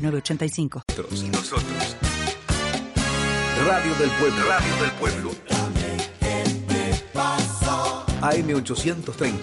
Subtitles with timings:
[0.00, 0.82] 985.
[1.12, 1.96] Y nosotros.
[3.66, 4.46] Radio del Pueblo.
[4.48, 5.30] Radio del Pueblo.
[8.22, 9.34] AM830.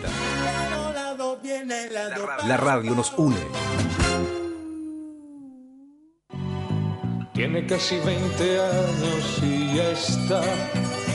[2.48, 3.38] La radio nos une.
[7.34, 10.41] Tiene casi 20 años y ya está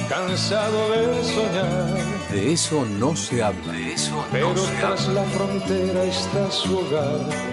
[0.09, 2.31] cansado de soñar.
[2.31, 3.73] De eso no se habla.
[3.73, 7.52] De eso Pero tras la frontera está su hogar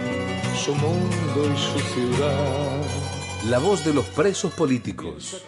[0.60, 2.82] su mundo y su ciudad.
[3.48, 5.42] La voz de los presos políticos.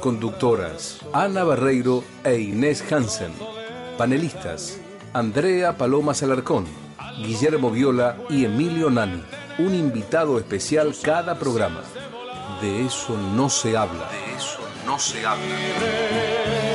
[0.00, 3.32] Conductoras Ana Barreiro e Inés Hansen.
[3.96, 4.80] Panelistas
[5.12, 6.66] Andrea Paloma Salarcón,
[7.18, 9.22] Guillermo Viola y Emilio Nani.
[9.58, 11.82] Un invitado especial cada programa.
[12.60, 14.10] De eso no se habla.
[14.10, 16.65] De eso no se habla.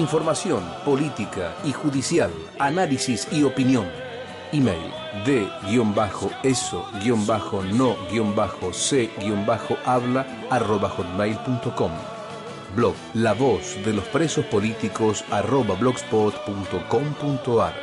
[0.00, 3.86] Información, política y judicial, análisis y opinión.
[4.50, 4.90] Email
[5.26, 5.46] de
[6.42, 6.88] eso
[7.74, 7.96] no
[8.72, 9.10] c
[9.84, 11.92] habla arroba hotmail.com.
[12.74, 17.74] Blog La Voz de los Presos Políticos arroba blogspot.com.ar.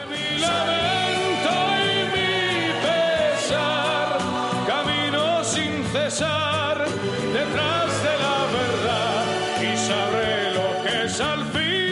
[4.66, 6.84] Camino sin cesar
[7.32, 9.24] detrás de la verdad
[9.62, 11.87] y sabré lo que es al fin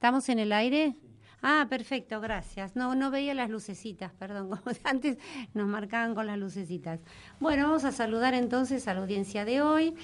[0.00, 0.96] ¿Estamos en el aire?
[1.42, 2.74] Ah, perfecto, gracias.
[2.74, 5.18] No, no veía las lucecitas, perdón, como antes
[5.52, 7.00] nos marcaban con las lucecitas.
[7.38, 9.94] Bueno, vamos a saludar entonces a la audiencia de hoy.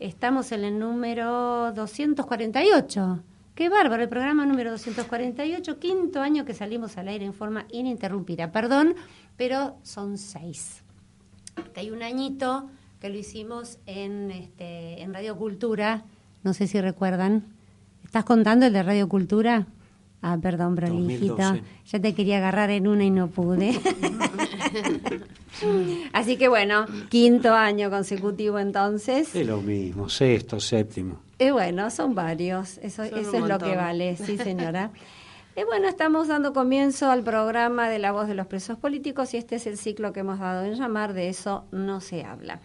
[0.00, 3.22] Estamos en el número 248.
[3.54, 8.52] Qué bárbaro, el programa número 248, quinto año que salimos al aire en forma ininterrumpida.
[8.52, 8.96] Perdón,
[9.38, 10.84] pero son seis.
[11.72, 12.68] Que hay un añito
[13.00, 16.04] que lo hicimos en, este, en Radio Cultura,
[16.44, 17.57] no sé si recuerdan.
[18.08, 19.66] ¿Estás contando el de Radio Cultura?
[20.22, 21.36] Ah, perdón, prolijito.
[21.36, 21.62] 2012.
[21.88, 23.78] Ya te quería agarrar en una y no pude.
[26.14, 29.34] Así que bueno, quinto año consecutivo entonces.
[29.36, 31.20] Es lo mismo, sexto, séptimo.
[31.38, 34.90] Y bueno, son varios, eso, Son eso es lo que vale, sí señora.
[35.54, 39.36] Y bueno, estamos dando comienzo al programa de La Voz de los Presos Políticos y
[39.36, 42.62] este es el ciclo que hemos dado en llamar De eso no se habla.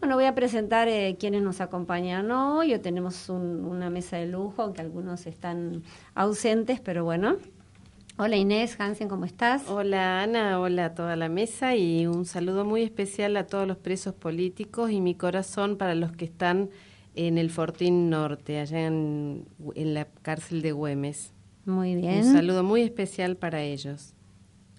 [0.00, 2.72] Bueno, voy a presentar eh, quienes nos acompañan hoy.
[2.72, 5.82] Hoy tenemos un- una mesa de lujo, aunque algunos están
[6.14, 7.36] ausentes, pero bueno.
[8.18, 9.68] Hola Inés, Hansen, ¿cómo estás?
[9.68, 13.76] Hola Ana, hola a toda la mesa y un saludo muy especial a todos los
[13.76, 16.70] presos políticos y mi corazón para los que están
[17.14, 21.32] en el Fortín Norte, allá en, en la cárcel de Güemes.
[21.66, 22.18] Muy bien.
[22.26, 24.14] Un saludo muy especial para ellos.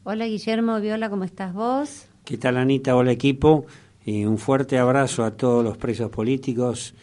[0.03, 2.07] Hola Guillermo, Viola, ¿cómo estás vos?
[2.25, 2.95] ¿Qué tal Anita?
[2.95, 3.65] Hola equipo.
[4.07, 6.93] Y un fuerte abrazo a todos los presos políticos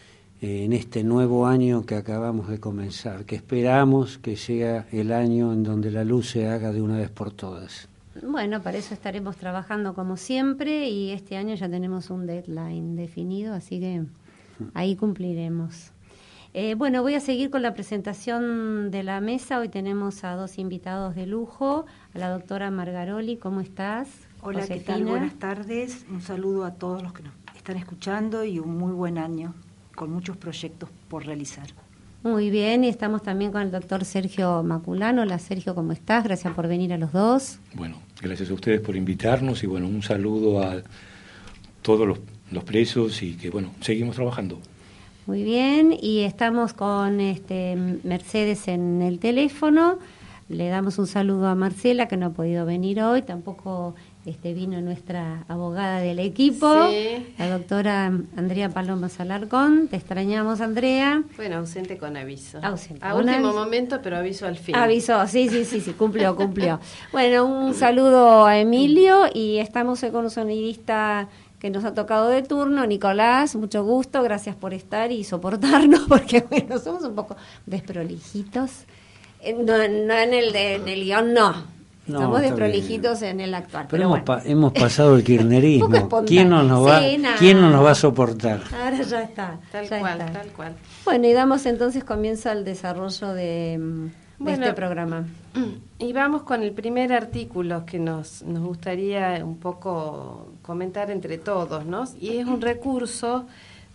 [0.41, 5.53] eh, en este nuevo año que acabamos de comenzar, que esperamos que sea el año
[5.53, 7.87] en donde la luz se haga de una vez por todas.
[8.23, 13.53] Bueno, para eso estaremos trabajando como siempre y este año ya tenemos un deadline definido,
[13.53, 14.01] así que
[14.73, 15.91] ahí cumpliremos.
[16.55, 19.59] Eh, bueno, voy a seguir con la presentación de la mesa.
[19.59, 21.85] Hoy tenemos a dos invitados de lujo,
[22.15, 24.07] a la doctora Margaroli, ¿cómo estás?
[24.47, 25.05] Hola, ¿qué tal?
[25.05, 26.05] Buenas tardes.
[26.07, 29.55] Un saludo a todos los que nos están escuchando y un muy buen año
[29.95, 31.65] con muchos proyectos por realizar.
[32.21, 35.23] Muy bien, y estamos también con el doctor Sergio Maculano.
[35.23, 36.23] Hola Sergio, ¿cómo estás?
[36.25, 37.57] Gracias por venir a los dos.
[37.73, 40.83] Bueno, gracias a ustedes por invitarnos y bueno, un saludo a
[41.81, 42.19] todos los,
[42.51, 44.59] los presos y que bueno, seguimos trabajando.
[45.25, 49.97] Muy bien, y estamos con este, Mercedes en el teléfono.
[50.47, 53.23] Le damos un saludo a Marcela, que no ha podido venir hoy.
[53.23, 57.25] Tampoco este, vino nuestra abogada del equipo, Sí.
[57.37, 58.05] la doctora
[58.35, 59.87] Andrea Paloma Salarcón.
[59.87, 61.21] Te extrañamos, Andrea.
[61.37, 62.59] Bueno, ausente con aviso.
[62.63, 63.53] Ausente A con último aviso.
[63.53, 64.75] momento, pero aviso al fin.
[64.75, 66.79] Avisó, sí, sí, sí, sí, cumplió, cumplió.
[67.11, 71.27] Bueno, un saludo a Emilio y estamos hoy con un sonidista
[71.59, 76.41] que nos ha tocado de turno, Nicolás, mucho gusto, gracias por estar y soportarnos, porque
[76.49, 77.35] bueno, somos un poco
[77.65, 78.71] desprolijitos.
[79.41, 81.74] Eh, No, no en el, de, en el guion, no.
[82.07, 82.71] No, Estamos de está bien.
[82.71, 83.87] prolijitos en el actual.
[83.89, 84.43] Pero Pero, hemos, bueno.
[84.43, 85.23] pa- hemos pasado el
[85.97, 86.25] espontáneo.
[86.27, 87.01] ¿Quién no nos va.
[87.39, 88.61] ¿quién no nos va a soportar?
[88.73, 89.59] Ahora ya está.
[89.71, 90.31] Tal ya cual, está.
[90.33, 90.73] tal cual.
[91.03, 95.25] Bueno, y damos entonces comienzo al desarrollo de, mm, de Bueno, este programa.
[95.97, 101.85] Y vamos con el primer artículo que nos, nos gustaría un poco comentar entre todos,
[101.85, 102.03] ¿no?
[102.21, 103.45] Y es un recurso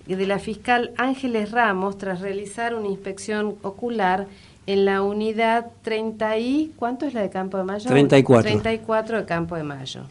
[0.06, 4.26] de la fiscal Ángeles Ramos tras realizar una inspección ocular
[4.72, 6.72] en la unidad 30 y...
[6.76, 7.88] ¿Cuánto es la de Campo de Mayo?
[7.88, 8.42] 34.
[8.50, 10.02] 34 de Campo de Mayo.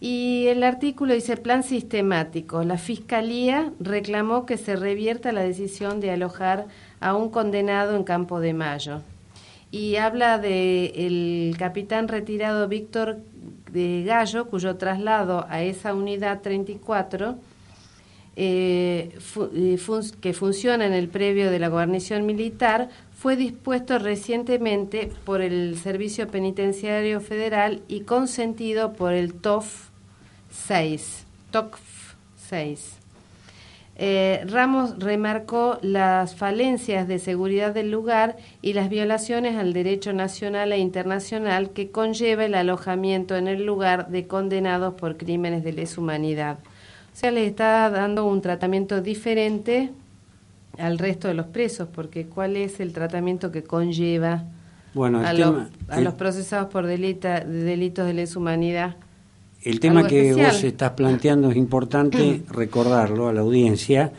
[0.00, 2.62] Y el artículo dice plan sistemático.
[2.64, 6.66] La Fiscalía reclamó que se revierta la decisión de alojar
[7.00, 9.00] a un condenado en Campo de Mayo.
[9.70, 13.18] Y habla de el capitán retirado Víctor
[13.72, 17.36] de Gallo, cuyo traslado a esa unidad 34
[18.36, 19.78] eh, fu- eh,
[20.20, 22.90] que funciona en el previo de la guarnición militar,
[23.26, 29.88] fue dispuesto recientemente por el Servicio Penitenciario Federal y consentido por el TOF
[30.52, 31.26] 6.
[31.50, 32.98] TOCF 6.
[33.96, 40.70] Eh, Ramos remarcó las falencias de seguridad del lugar y las violaciones al derecho nacional
[40.70, 46.00] e internacional que conlleva el alojamiento en el lugar de condenados por crímenes de lesa
[46.00, 46.58] humanidad.
[47.12, 49.90] O sea, les está dando un tratamiento diferente
[50.78, 54.44] al resto de los presos, porque ¿cuál es el tratamiento que conlleva
[54.94, 58.96] Bueno, a, tema- los, a el- los procesados por delita- delitos de lesa humanidad?
[59.62, 60.52] El tema que especial.
[60.52, 64.12] vos estás planteando es importante recordarlo a la audiencia.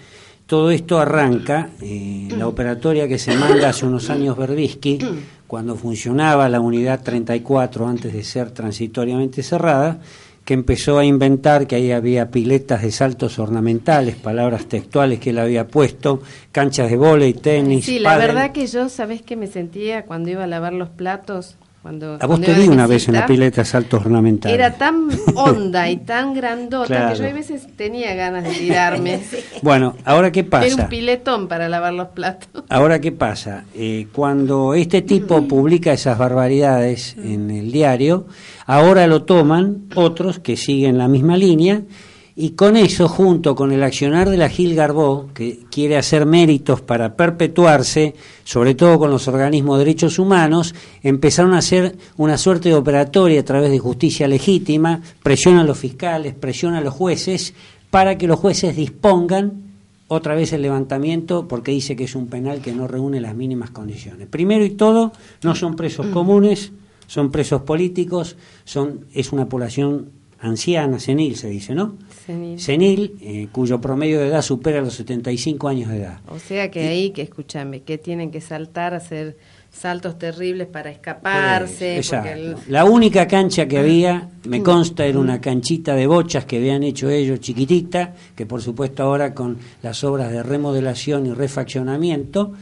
[0.46, 4.98] Todo esto arranca, eh, la operatoria que se manda hace unos años Berbisky,
[5.46, 10.00] cuando funcionaba la unidad 34 antes de ser transitoriamente cerrada,
[10.48, 15.40] que empezó a inventar que ahí había piletas de saltos ornamentales, palabras textuales que él
[15.40, 16.22] había puesto,
[16.54, 18.28] canchas de vóley, tenis, Sí, la pádel.
[18.28, 21.58] verdad que yo, ¿sabés qué me sentía cuando iba a lavar los platos?
[21.88, 24.54] Cuando, A vos cuando te de una vez en la pileta saltos ornamentales.
[24.60, 27.14] Era tan honda y tan grandota Claro.
[27.16, 29.22] que yo a veces tenía ganas de tirarme.
[29.62, 30.84] Bueno, ahora qué Era pasa?
[30.84, 32.66] un piletón para lavar los platos.
[32.70, 33.64] Ahora, ¿qué pasa?
[33.74, 38.28] Eh, cuando este tipo publica esas barbaridades en el diario,
[38.66, 41.84] ahora lo toman otros que siguen la misma línea
[42.40, 46.82] y con eso, junto con el accionar de la Gil Garbó, que quiere hacer méritos
[46.82, 48.14] para perpetuarse,
[48.44, 53.40] sobre todo con los organismos de derechos humanos, empezaron a hacer una suerte de operatoria
[53.42, 57.56] a través de justicia legítima, presiona a los fiscales, presiona a los jueces,
[57.90, 59.64] para que los jueces dispongan
[60.08, 63.72] otra vez el levantamiento porque dice que es un penal que no reúne las mínimas
[63.72, 64.28] condiciones.
[64.28, 65.12] Primero y todo,
[65.42, 66.72] no son presos comunes,
[67.08, 71.96] son presos políticos, son es una población anciana, senil se dice, ¿no?
[72.26, 72.60] Senil.
[72.60, 76.20] Senil, eh, cuyo promedio de edad supera los 75 años de edad.
[76.30, 79.38] O sea que ahí, que escúchame, que tienen que saltar, hacer
[79.72, 81.96] saltos terribles para escaparse.
[81.96, 82.62] Pues, porque exacto.
[82.68, 86.84] el- La única cancha que había, me consta, era una canchita de bochas que habían
[86.84, 92.54] hecho ellos chiquitita, que por supuesto ahora con las obras de remodelación y refaccionamiento,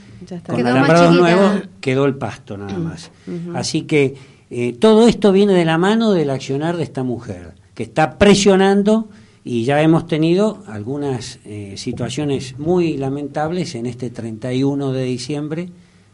[0.46, 3.12] con Quedó alambrados nuevos, quedó el pasto nada más.
[3.54, 4.16] Así que
[4.50, 9.08] eh, todo esto viene de la mano del accionar de esta mujer, que está presionando
[9.44, 15.70] y ya hemos tenido algunas eh, situaciones muy lamentables en este 31 de diciembre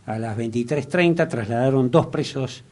[0.06, 2.64] a las 23.30 trasladaron dos presos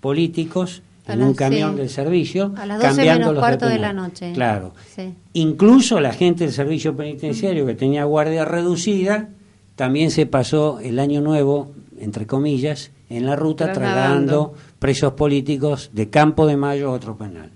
[0.00, 1.76] políticos A en las- un camión sí.
[1.78, 4.32] del servicio, A las 12 cambiándolos menos cuarto de la noche.
[4.34, 4.74] Claro.
[4.94, 5.14] Sí.
[5.32, 9.30] Incluso la gente del servicio penitenciario que tenía guardia reducida
[9.76, 14.52] también se pasó el año nuevo, entre comillas, en la ruta Trasladando.
[14.52, 17.50] trasladando presos políticos de Campo de Mayo a otro penal.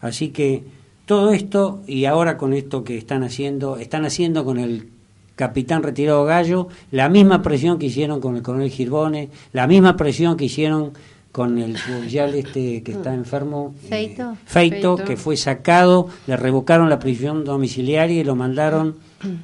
[0.00, 0.64] Así que
[1.06, 4.90] todo esto y ahora con esto que están haciendo, están haciendo con el
[5.36, 10.36] capitán retirado Gallo, la misma presión que hicieron con el coronel Girbone, la misma presión
[10.36, 10.92] que hicieron
[11.32, 14.96] con el oficial este que está enfermo, eh, Feito.
[14.96, 18.96] Que fue sacado, le revocaron la prisión domiciliaria y lo mandaron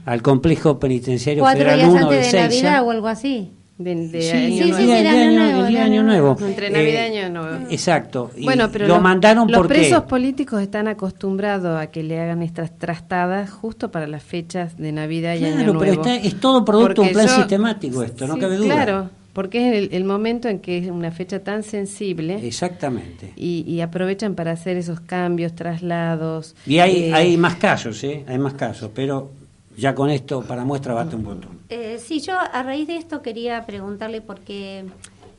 [0.04, 2.46] al complejo penitenciario Cuatro federal días 1 de antes de Seiza.
[2.49, 3.52] Navidad o algo así.
[3.76, 4.76] De, de Sí, Año sí, Nuevo.
[4.76, 6.37] sí, de de año, Año de Nuevo, día de año Año nuevo.
[6.40, 7.66] Entre Navidad y Eh, Año Nuevo.
[7.71, 8.31] Exacto.
[8.37, 12.21] Y Bueno, pero lo los, mandaron los porque presos políticos están acostumbrados a que le
[12.21, 16.02] hagan estas trastadas justo para las fechas de Navidad y Claro, Año pero Nuevo.
[16.02, 18.75] está- es todo producto de un plan yo- sistemático esto, no cabe duda.
[18.75, 23.33] Claro, porque es el, el momento en que es una fecha tan sensible Exactamente.
[23.35, 26.54] y, y aprovechan para hacer esos cambios, traslados.
[26.66, 28.25] Y hay, eh, hay más casos, ¿eh?
[28.28, 29.33] Hay más casos, pero
[29.76, 31.61] ya con esto para muestra basta un botón.
[31.69, 34.85] Eh, sí, yo a raíz de esto quería preguntarle porque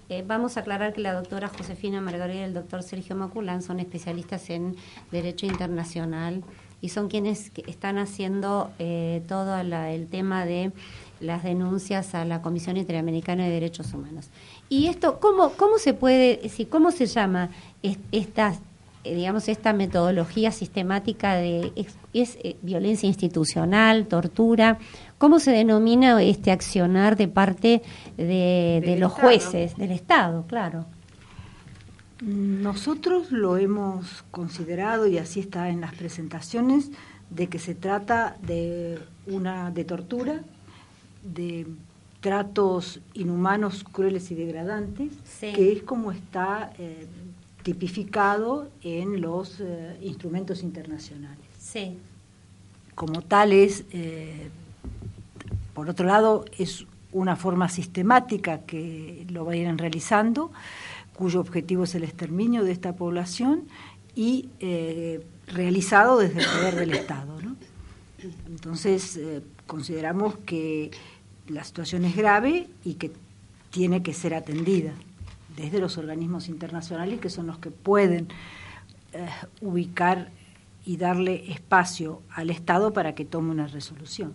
[0.09, 3.79] eh, vamos a aclarar que la doctora Josefina Margarita y el doctor Sergio Maculán son
[3.79, 4.75] especialistas en
[5.11, 6.43] Derecho Internacional
[6.81, 10.71] y son quienes están haciendo eh, todo la- el tema de
[11.21, 14.27] las denuncias a la Comisión Interamericana de Derechos Humanos.
[14.67, 17.49] Y esto, ¿cómo, cómo se puede, si, cómo se llama
[18.11, 18.57] esta, eh,
[19.13, 21.71] digamos, esta metodología sistemática de
[22.13, 24.79] es, eh, violencia institucional, tortura?
[25.17, 27.81] ¿Cómo se denomina este accionar de parte
[28.17, 30.85] de, los jueces, del Estado, claro?
[32.21, 36.91] Nosotros lo hemos considerado, y así está en las presentaciones,
[37.29, 40.41] de que se trata de una de tortura,
[41.23, 41.67] de
[42.21, 47.05] tratos inhumanos, crueles y degradantes, que es como está eh,
[47.65, 51.43] tipificado en los eh, instrumentos internacionales.
[51.59, 51.97] Sí.
[52.93, 54.49] Como tales, eh,
[55.73, 60.51] por otro lado, es una forma sistemática que lo vayan realizando,
[61.15, 63.63] cuyo objetivo es el exterminio de esta población
[64.15, 64.49] y
[65.47, 67.41] realizado desde el poder del Estado.
[67.41, 67.55] ¿no?
[68.47, 69.19] Entonces,
[69.65, 70.91] consideramos que
[71.47, 73.11] la situación es grave y que
[73.71, 74.93] tiene que ser atendida
[75.55, 78.27] desde los organismos internacionales que son los que pueden
[79.13, 79.27] eh,
[79.61, 80.29] ubicar
[80.85, 84.33] y darle espacio al Estado para que tome una resolución.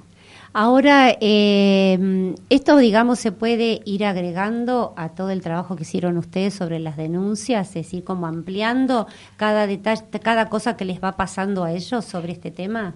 [0.52, 6.54] Ahora, eh, esto, digamos, se puede ir agregando a todo el trabajo que hicieron ustedes
[6.54, 11.62] sobre las denuncias, es decir, como ampliando cada detalle, cada cosa que les va pasando
[11.62, 12.94] a ellos sobre este tema.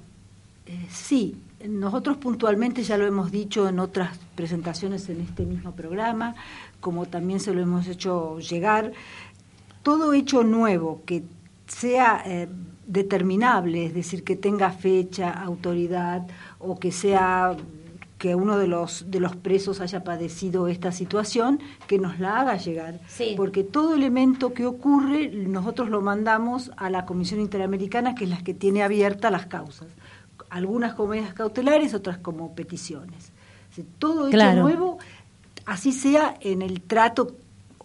[0.67, 1.37] Eh, sí,
[1.69, 6.35] nosotros puntualmente ya lo hemos dicho en otras presentaciones en este mismo programa,
[6.85, 8.93] como también se lo hemos hecho llegar,
[9.83, 11.23] todo hecho nuevo que
[11.67, 12.47] sea eh,
[12.87, 16.27] determinable, es decir, que tenga fecha, autoridad
[16.59, 17.57] o que sea
[18.19, 22.59] que uno de los de los presos haya padecido esta situación, que nos la haga
[22.59, 23.01] llegar,
[23.35, 28.45] porque todo elemento que ocurre nosotros lo mandamos a la Comisión Interamericana, que es la
[28.45, 29.89] que tiene abiertas las causas.
[30.51, 33.33] Algunas como medidas cautelares, otras como peticiones.
[33.99, 34.99] todo hecho nuevo,
[35.67, 37.37] así sea en el trato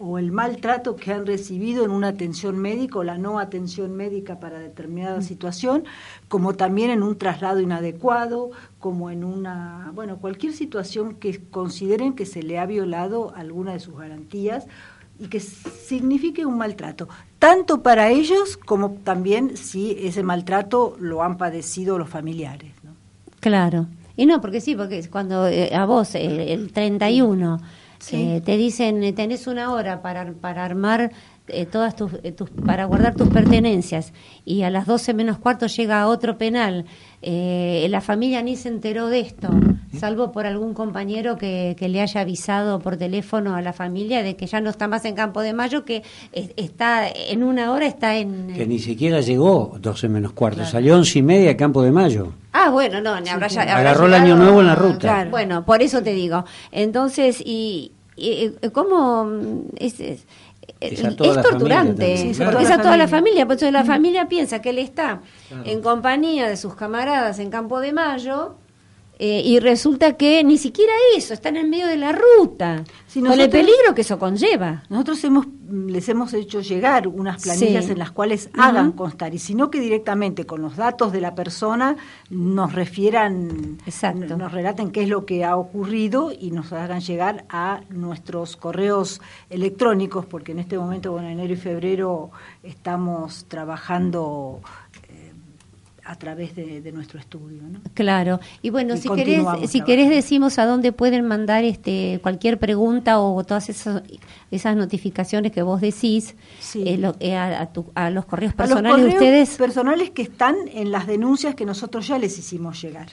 [0.02, 4.40] o el maltrato que han recibido en una atención médica o la no atención médica
[4.40, 5.84] para determinada situación,
[6.26, 12.24] como también en un traslado inadecuado, como en una, bueno, cualquier situación que consideren que
[12.24, 14.66] se le ha violado alguna de sus garantías
[15.18, 17.06] y que signifique un maltrato,
[17.38, 22.72] tanto para ellos como también si ese maltrato lo han padecido los familiares.
[22.82, 22.92] ¿no?
[23.40, 23.86] Claro.
[24.20, 27.58] Y no, porque sí, porque cuando eh, a vos el 31
[28.12, 31.10] eh, te dicen eh, tenés una hora para, para armar
[31.52, 34.12] eh, todas tus, eh, tus, para guardar tus pertenencias.
[34.44, 36.86] Y a las 12 menos cuarto llega otro penal,
[37.22, 39.50] eh, la familia ni se enteró de esto,
[39.98, 44.36] salvo por algún compañero que, que, le haya avisado por teléfono a la familia de
[44.36, 46.02] que ya no está más en Campo de Mayo, que
[46.32, 48.54] está en una hora está en...
[48.54, 52.32] Que ni siquiera llegó 12 menos cuarto, salió 11 y media a Campo de Mayo.
[52.52, 55.26] Ah, bueno, no, habrá, agarró el año nuevo en la ruta.
[55.30, 56.44] Bueno, por eso te digo.
[56.72, 59.30] Entonces, y, y ¿cómo
[59.76, 60.26] es, es
[60.80, 64.78] es, torturante, porque es a toda la familia, por eso la familia piensa que él
[64.78, 65.20] está
[65.64, 68.56] en compañía de sus camaradas en Campo de Mayo
[69.22, 73.50] eh, y resulta que ni siquiera eso, están en medio de la ruta, con el
[73.50, 74.84] peligro que eso conlleva.
[74.88, 79.54] Nosotros hemos, les hemos hecho llegar unas planillas en las cuales hagan constar, y si
[79.54, 81.96] no que directamente con los datos de la persona
[82.30, 83.76] nos refieran,
[84.38, 89.20] nos relaten qué es lo que ha ocurrido y nos hagan llegar a nuestros correos
[89.50, 92.30] electrónicos, porque en este momento, bueno, enero y febrero
[92.62, 94.62] estamos trabajando
[96.10, 97.62] a través de, nuestro estudio.
[97.62, 97.80] ¿no?
[97.94, 98.40] Claro.
[98.62, 103.44] Y bueno, si querés, si querés decimos a dónde pueden mandar este cualquier pregunta o
[103.44, 104.02] todas esas,
[104.50, 106.34] esas notificaciones que vos decís
[106.74, 109.56] eh, eh, a, los correos personales de ustedes.
[109.56, 113.10] personales que están en las denuncias que nosotros ya les hicimos llegar.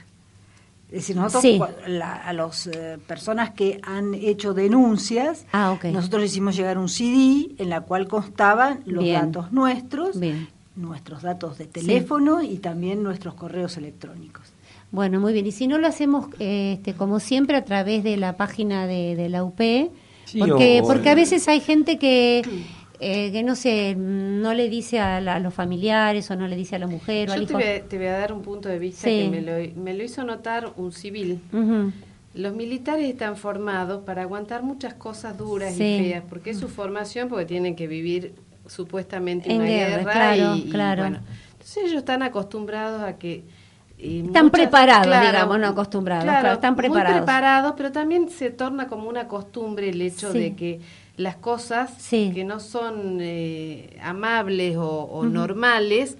[0.87, 1.69] Es decir, nosotros
[2.01, 7.53] a las eh, personas que han hecho denuncias, ah, nosotros les hicimos llegar un CD
[7.59, 13.33] en la cual constaban los datos nuestros Bien nuestros datos de teléfono y también nuestros
[13.33, 14.53] correos electrónicos.
[14.91, 15.45] Bueno, muy bien.
[15.45, 19.43] Y si no lo hacemos, este, como siempre, a través de la página de, la
[19.43, 19.59] UP,
[20.39, 22.41] porque, porque a veces hay gente que,
[22.99, 26.79] eh, que no sé, no le dice a, los familiares o no le dice a
[26.79, 27.57] la mujer o al hijo.
[27.57, 30.71] Te voy, a, dar un punto de vista que me lo, me lo, hizo notar
[30.77, 31.41] un civil.
[32.33, 37.29] Los militares están formados para aguantar muchas cosas duras y feas, porque es su formación,
[37.29, 38.35] porque tienen que vivir
[38.67, 41.01] supuestamente en una guerra, claro, y, claro.
[41.03, 41.19] bueno,
[41.51, 43.43] entonces ellos están acostumbrados a que
[43.97, 47.11] están preparados, digamos, no acostumbrados, claro, están preparados.
[47.11, 50.81] Muy preparados, pero también se torna como una costumbre el hecho de que
[51.17, 56.17] las cosas que no son eh, amables o, normales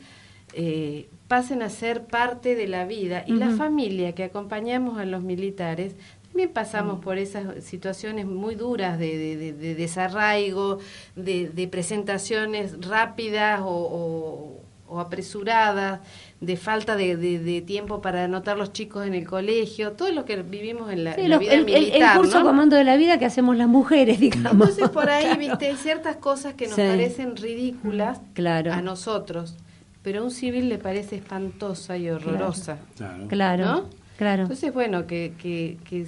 [0.53, 3.23] eh, pasen a ser parte de la vida.
[3.27, 5.95] Y la familia que acompañamos a los militares
[6.37, 10.77] También pasamos por esas situaciones muy duras de, desarraigo,
[11.15, 14.61] de, presentaciones rápidas o,
[14.99, 15.99] apresuradas,
[16.39, 20.91] de falta de, tiempo para anotar los chicos en el colegio, todo lo que vivimos
[20.91, 22.11] en la, vida el, militar.
[22.11, 24.51] El, curso comando de la vida que hacemos las mujeres, digamos.
[24.69, 28.73] Entonces por ahí, viste, hay ciertas cosas que nos parecen ridículas claro.
[28.73, 29.55] a nosotros,
[30.03, 32.77] pero a un civil le parece espantosa y horrorosa.
[32.95, 33.27] Claro.
[33.27, 33.89] Claro.
[34.17, 34.41] claro.
[34.43, 36.05] Entonces, bueno, que, que, que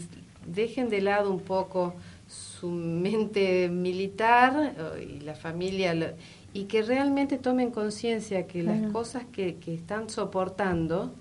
[0.54, 1.94] dejen de lado un poco
[2.28, 6.16] su mente militar eh, y la familia
[6.54, 11.14] y que realmente tomen conciencia que las cosas que, que, están soportando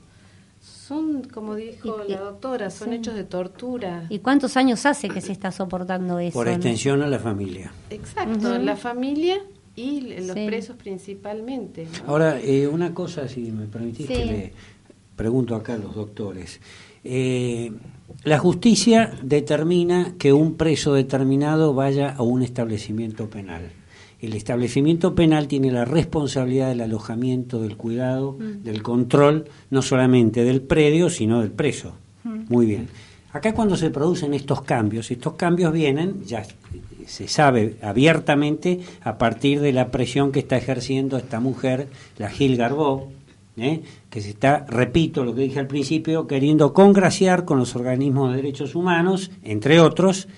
[0.60, 4.06] son, como dijo la doctora, son hechos de tortura.
[4.08, 6.32] ¿Y cuántos años hace que se está soportando eso?
[6.32, 7.72] Por extensión a la familia.
[7.90, 9.42] Exacto, la familia
[9.76, 11.86] y los presos principalmente.
[12.06, 14.52] Ahora, eh, una cosa, si me permitís que le
[15.14, 16.60] pregunto acá a los doctores.
[17.04, 17.72] Eh,
[18.24, 23.70] la justicia determina que un preso determinado vaya a un establecimiento penal.
[24.20, 28.64] El establecimiento penal tiene la responsabilidad del alojamiento, del cuidado, mm.
[28.64, 31.92] del control, no solamente del predio, sino del preso.
[32.24, 32.40] Mm.
[32.48, 32.88] Muy bien.
[33.32, 36.42] Acá cuando se producen estos cambios, estos cambios vienen, ya
[37.06, 41.88] se sabe abiertamente, a partir de la presión que está ejerciendo esta mujer,
[42.18, 43.08] la Gil Garbó,
[43.60, 43.82] ¿eh?
[44.10, 48.36] que se está, repito lo que dije al principio, queriendo congraciar con los organismos de
[48.36, 50.28] derechos humanos, entre otros,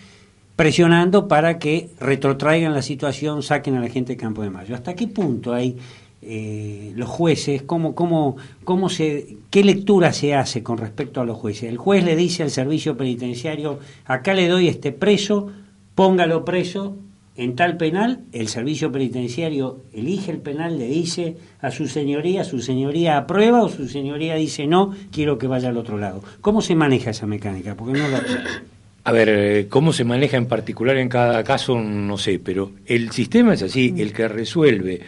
[0.57, 4.75] presionando para que retrotraigan la situación, saquen a la gente de Campo de Mayo.
[4.75, 5.77] ¿Hasta qué punto hay
[6.23, 11.39] eh, los jueces, cómo, cómo, cómo se, qué lectura se hace con respecto a los
[11.39, 11.71] jueces?
[11.71, 15.49] El juez le dice al servicio penitenciario, acá le doy este preso,
[15.95, 16.97] póngalo preso,
[17.41, 22.61] en tal penal, el servicio penitenciario elige el penal, le dice a su señoría, su
[22.61, 26.23] señoría aprueba o su señoría dice no, quiero que vaya al otro lado.
[26.43, 27.75] ¿Cómo se maneja esa mecánica?
[27.75, 28.23] Porque no la...
[29.05, 33.11] A ver, eh, cómo se maneja en particular en cada caso, no sé, pero el
[33.11, 35.01] sistema es así, el que resuelve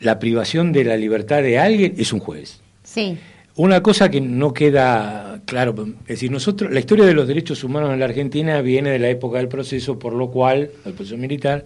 [0.00, 2.60] la privación de la libertad de alguien es un juez.
[2.84, 3.16] Sí.
[3.54, 7.92] Una cosa que no queda claro, es decir, nosotros, la historia de los derechos humanos
[7.92, 11.64] en la Argentina viene de la época del proceso, por lo cual, el proceso militar,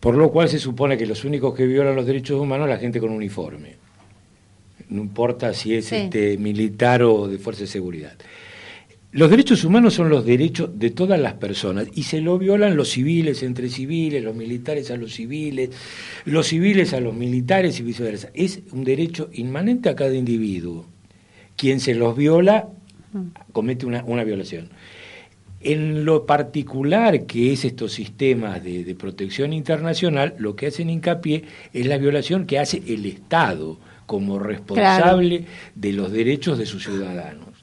[0.00, 2.80] por lo cual se supone que los únicos que violan los derechos humanos es la
[2.80, 3.76] gente con uniforme.
[4.88, 8.14] No importa si es este militar o de fuerza de seguridad.
[9.10, 12.90] Los derechos humanos son los derechos de todas las personas y se lo violan los
[12.90, 15.70] civiles entre civiles, los militares a los civiles,
[16.26, 18.28] los civiles a los militares y viceversa.
[18.34, 20.84] Es un derecho inmanente a cada individuo.
[21.56, 22.68] Quien se los viola
[23.52, 24.68] comete una, violación.
[25.62, 31.86] En lo particular que es estos sistemas de, protección internacional, lo que hacen hincapié es
[31.86, 37.57] la violación que hace el Estado como responsable de los derechos de sus ciudadanos.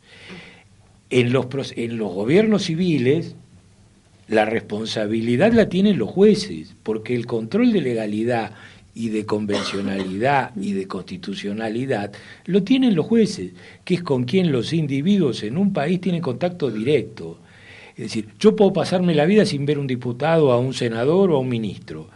[1.10, 3.36] En los, en los gobiernos civiles,
[4.28, 8.52] la responsabilidad la tienen los jueces, porque el control de legalidad
[8.96, 12.14] y de convencionalidad y de constitucionalidad
[12.46, 13.52] lo tienen los jueces,
[13.84, 17.40] que es con quien los individuos en un país tienen contacto directo.
[17.98, 21.36] Es decir, yo puedo pasarme la vida sin ver un diputado, a un senador o
[21.36, 22.10] a un ministro.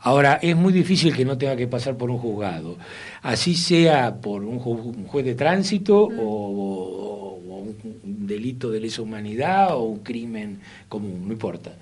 [0.00, 2.76] Ahora, es muy difícil que no tenga que pasar por un juzgado,
[3.22, 7.17] así sea por un, juez de tránsito o,
[7.58, 11.76] un delito de lesa humanidad o un crimen común, no importa.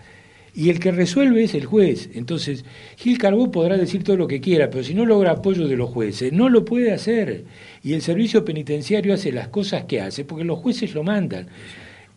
[0.56, 2.08] Y el que resuelve es el juez.
[2.14, 2.64] Entonces,
[2.96, 5.90] Gil Carbó podrá decir todo lo que quiera, pero si no logra apoyo de los
[5.90, 7.44] jueces, no lo puede hacer.
[7.82, 11.48] Y el servicio penitenciario hace las cosas que hace porque los jueces lo mandan.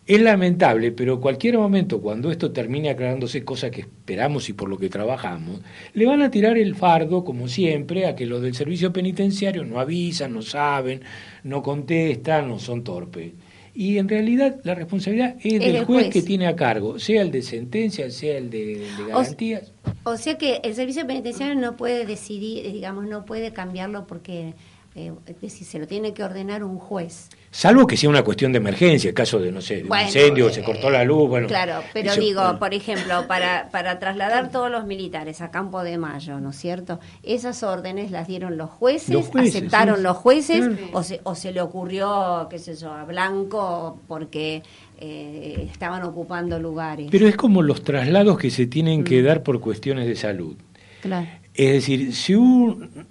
[0.06, 4.78] Es lamentable, pero cualquier momento, cuando esto termine aclarándose, cosa que esperamos y por lo
[4.78, 5.60] que trabajamos,
[5.92, 9.78] le van a tirar el fardo, como siempre, a que los del servicio penitenciario no
[9.78, 11.02] avisan, no saben,
[11.44, 13.32] no contestan, no son torpes.
[13.74, 17.42] Y en realidad la responsabilidad es, del juez, que tiene a cargo, sea el de
[17.42, 19.72] sentencia, sea el de, garantías.
[20.04, 24.54] O, sea que el servicio penitenciario no puede decidir, digamos, no puede cambiarlo porque
[24.94, 25.12] eh,
[25.48, 27.28] se lo tiene que ordenar un juez.
[27.52, 30.62] Salvo que sea una cuestión de emergencia, caso de, no sé, de un incendio, se
[30.62, 31.46] cortó la luz, bueno.
[31.46, 36.40] Claro, pero digo, por ejemplo, para, para trasladar todos los militares a Campo de Mayo,
[36.40, 36.98] ¿no es cierto?
[37.22, 42.48] Esas órdenes las dieron los jueces, aceptaron los jueces, o, se, o se le ocurrió,
[42.50, 44.62] qué sé yo, a Blanco porque
[44.98, 47.08] eh, estaban ocupando lugares.
[47.10, 49.24] Pero es como los traslados que se tienen que mm.
[49.24, 50.56] dar por cuestiones de salud.
[51.00, 51.28] Claro.
[51.54, 53.06] Es decir, si un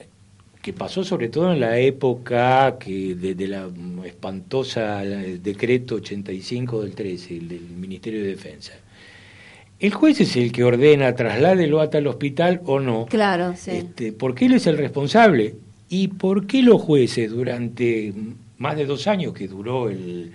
[0.62, 3.69] que pasó sobre todo en la época que de, la
[4.06, 8.74] espantosa decreto 85 del 13, el del Ministerio de Defensa.
[9.80, 13.06] El juez es el que ordena trasládelo hasta el hospital o no.
[13.06, 13.72] Claro, sí.
[13.72, 15.56] Este, porque él es el responsable.
[15.88, 18.13] ¿Y por qué los jueces durante
[18.58, 20.34] más de dos años que duró el,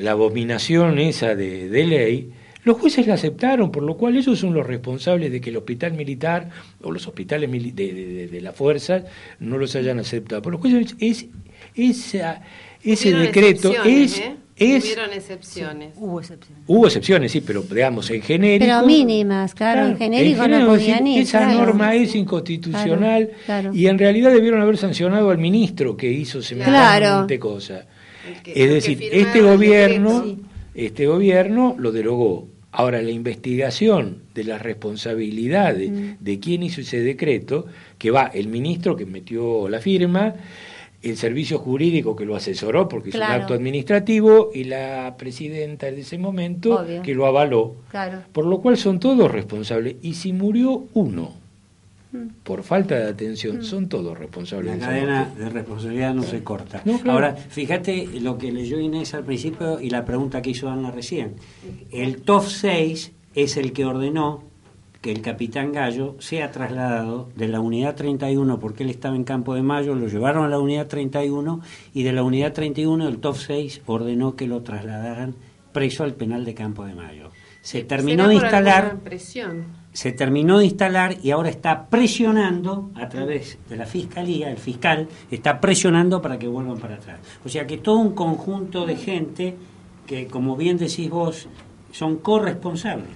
[0.00, 2.32] la abominación esa de, de ley,
[2.68, 5.92] los jueces la aceptaron, por lo cual ellos son los responsables de que el hospital
[5.94, 6.50] militar
[6.82, 9.04] o los hospitales de, de, de la fuerza
[9.40, 10.40] no los hayan aceptado.
[10.42, 11.26] Por los jueces es,
[11.74, 12.42] esa,
[12.84, 14.18] ese decreto es...
[14.20, 14.36] ¿eh?
[14.60, 15.90] Es, Hubieron excepciones.
[15.96, 16.64] Hubo excepciones.
[16.66, 18.64] Hubo excepciones, sí, pero digamos, en genérico.
[18.72, 21.58] Pero mínimas, claro, en genérico en no genérico, podían sí, ir, Esa claro.
[21.60, 23.70] norma es inconstitucional Claro, claro.
[23.72, 27.86] y en realidad debieron haber sancionado al ministro que hizo semejante cosa.
[28.42, 30.48] Que- Es decir, este gobierno, decreto.
[30.74, 32.47] este gobierno lo derogó.
[32.70, 36.10] Ahora, la investigación de las responsabilidades Mm.
[36.20, 37.66] de quién hizo ese decreto,
[37.98, 40.34] que va el ministro que metió la firma,
[41.02, 43.34] el servicio jurídico que lo asesoró porque es Claro.
[43.36, 47.02] un acto administrativo y la presidenta de ese momento Obvio.
[47.02, 47.76] que lo avaló.
[47.90, 48.22] Claro.
[48.32, 49.96] Por lo cual son todos responsables.
[50.02, 51.32] Y si murió uno.
[52.42, 54.78] Por falta de atención, son todos responsables.
[54.78, 55.44] La cadena muerte.
[55.44, 56.80] de responsabilidad no se corta.
[56.84, 57.12] No, claro.
[57.12, 61.34] Ahora, fíjate lo que leyó Inés al principio y la pregunta que hizo Ana recién.
[61.90, 64.44] El TOF 6 es el que ordenó
[65.00, 69.54] que el capitán Gallo sea trasladado de la unidad 31, porque él estaba en Campo
[69.54, 71.60] de Mayo, lo llevaron a la unidad 31
[71.94, 75.36] y de la unidad 31 el TOF 6 ordenó que lo trasladaran
[75.72, 77.30] preso al penal de Campo de Mayo.
[77.60, 79.77] Se terminó ¿Será de instalar presión.
[79.92, 85.08] Se terminó de instalar y ahora está presionando a través de la fiscalía, el fiscal
[85.30, 87.18] está presionando para que vuelvan para atrás.
[87.44, 89.56] O sea que todo un conjunto de gente
[90.06, 91.48] que, como bien decís vos,
[91.90, 93.08] son corresponsables.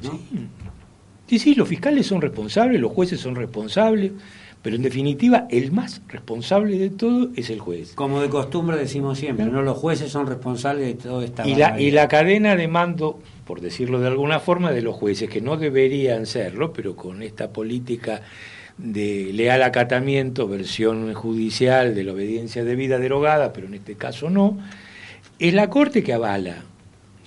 [1.26, 4.12] Sí, sí, los fiscales son responsables, los jueces son responsables,
[4.62, 7.94] pero en definitiva el más responsable de todo es el juez.
[7.94, 9.62] Como de costumbre decimos siempre, ¿no?
[9.62, 13.60] Los jueces son responsables de toda esta Y la, y la cadena de mando, por
[13.60, 18.22] decirlo de alguna forma, de los jueces, que no deberían serlo, pero con esta política
[18.78, 24.58] de leal acatamiento, versión judicial de la obediencia debida derogada, pero en este caso no,
[25.38, 26.64] es la Corte que avala.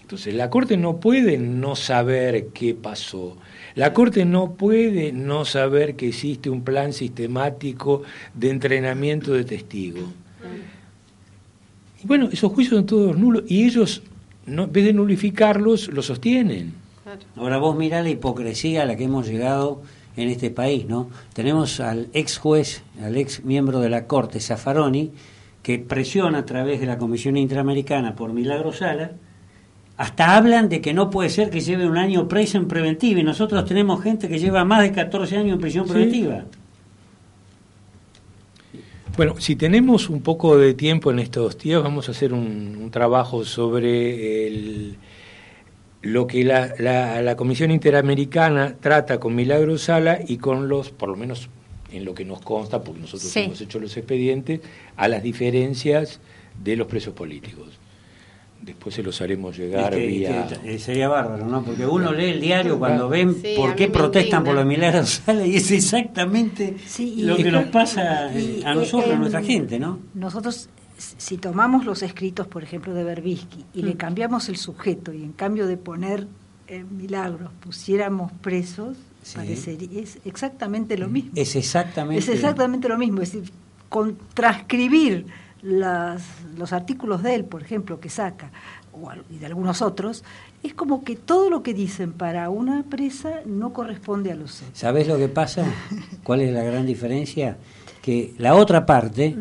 [0.05, 3.37] Entonces, la Corte no puede no saber qué pasó.
[3.73, 8.03] La Corte no puede no saber que existe un plan sistemático
[8.35, 10.03] de entrenamiento de testigos.
[12.03, 14.03] Y bueno, esos juicios son todos nulos y ellos,
[14.45, 16.75] no, en vez de nulificarlos, los sostienen.
[17.35, 19.81] Ahora vos mirá la hipocresía a la que hemos llegado
[20.17, 21.09] en este país, ¿no?
[21.33, 25.13] Tenemos al ex juez, al ex miembro de la Corte, Zaffaroni,
[25.63, 29.13] que presiona a través de la Comisión Interamericana por Milagro Sala,
[29.97, 33.23] hasta hablan de que no puede ser que lleve un año preso en preventiva, y
[33.23, 35.91] nosotros tenemos gente que lleva más de 14 años en prisión Sí.
[35.93, 36.43] preventiva.
[39.17, 42.91] Bueno, si tenemos un poco de tiempo en estos días, vamos a hacer un, un
[42.91, 44.97] trabajo sobre el-
[46.01, 51.09] lo que la, la- la Comisión Interamericana trata con Milagro Sala y con los, por
[51.09, 51.47] lo menos
[51.91, 53.39] en lo que nos consta, porque nosotros Sí.
[53.41, 54.59] hemos hecho los expedientes,
[54.97, 56.19] a las diferencias
[56.61, 57.69] de los presos políticos.
[58.61, 60.47] Después se los haremos llegar Es que- vía...
[60.63, 61.63] que, sería bárbaro, ¿no?
[61.63, 65.45] Porque uno lee el diario cuando ven Sí, por qué protestan por los milagros Sala
[65.45, 69.19] y es exactamente Sí, y- lo que nos pasa eh, y- a nosotros, a en-
[69.19, 69.99] nuestra gente, ¿no?
[70.15, 73.85] Nosotros, si tomamos los escritos, por ejemplo, de Berbisky y Mm.
[73.85, 76.27] le cambiamos el sujeto y en cambio de poner
[76.67, 79.35] eh, milagros pusiéramos presos, Sí.
[79.35, 81.29] parecería, es exactamente lo mismo.
[81.35, 82.19] Es exactamente.
[82.23, 83.51] Es exactamente lo mismo, es decir,
[83.89, 85.27] con transcribir
[85.65, 86.21] las,
[86.57, 88.51] los artículos de él, por ejemplo, que saca,
[89.29, 90.23] y de algunos otros,
[90.63, 94.77] es como que todo lo que dicen para una presa no corresponde a los hechos.
[94.77, 95.65] ¿Sabes lo que pasa?
[96.23, 97.57] ¿Cuál es la gran diferencia?
[98.01, 99.35] Que la otra parte,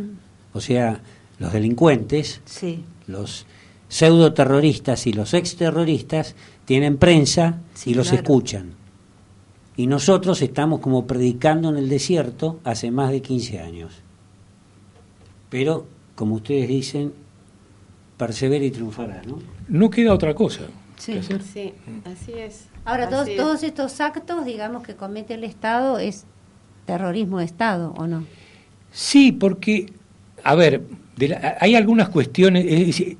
[0.53, 1.01] o sea,
[1.39, 3.47] los delincuentes, Sí, los
[3.89, 6.35] pseudoterroristas y los exterroristas,
[6.65, 8.23] tienen prensa Sí, y los claro.
[8.23, 8.73] escuchan.
[9.77, 13.93] Y nosotros estamos como predicando en el desierto hace más de 15 años.
[15.51, 17.13] Pero, como ustedes dicen,
[18.17, 19.39] persevera y triunfará, ¿no?
[19.69, 20.63] No queda otra cosa
[20.97, 21.13] Sí.
[21.15, 21.43] que hacer.
[21.43, 21.73] Sí,
[22.05, 22.67] así es.
[22.85, 23.37] Ahora, todos, Así es.
[23.37, 26.25] todos estos actos, digamos, que comete el Estado es
[26.87, 28.25] terrorismo de Estado, ¿o no?
[28.93, 29.93] Sí, porque,
[30.45, 30.83] a ver,
[31.17, 32.65] de la- hay algunas cuestiones.
[32.69, 33.17] es decir,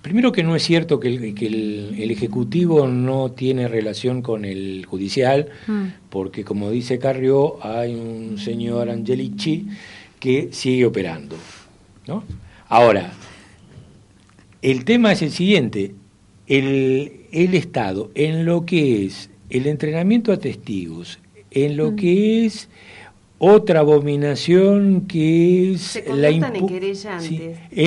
[0.00, 4.44] primero que no es cierto que, el, que el- el Ejecutivo no tiene relación con
[4.44, 5.84] el Judicial, Mm.
[6.10, 9.66] porque como dice Carrió, hay un señor Angelici
[10.18, 11.36] que sigue operando.
[12.06, 12.24] ¿No?
[12.68, 13.12] Ahora,
[14.62, 15.94] el tema es el siguiente.
[16.46, 21.18] El, el Estado, en lo que es el entrenamiento a testigos,
[21.50, 22.68] en lo que es
[23.44, 26.42] otra abominación que es Se la en
[27.20, 27.40] sí,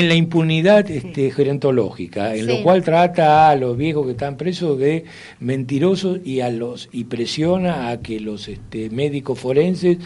[0.10, 2.58] la impunidad este, gerontológica, en Sí.
[2.58, 5.06] lo cual trata a los viejos que están presos de
[5.39, 9.97] mentirosos y a los y presiona a que los este, médicos forenses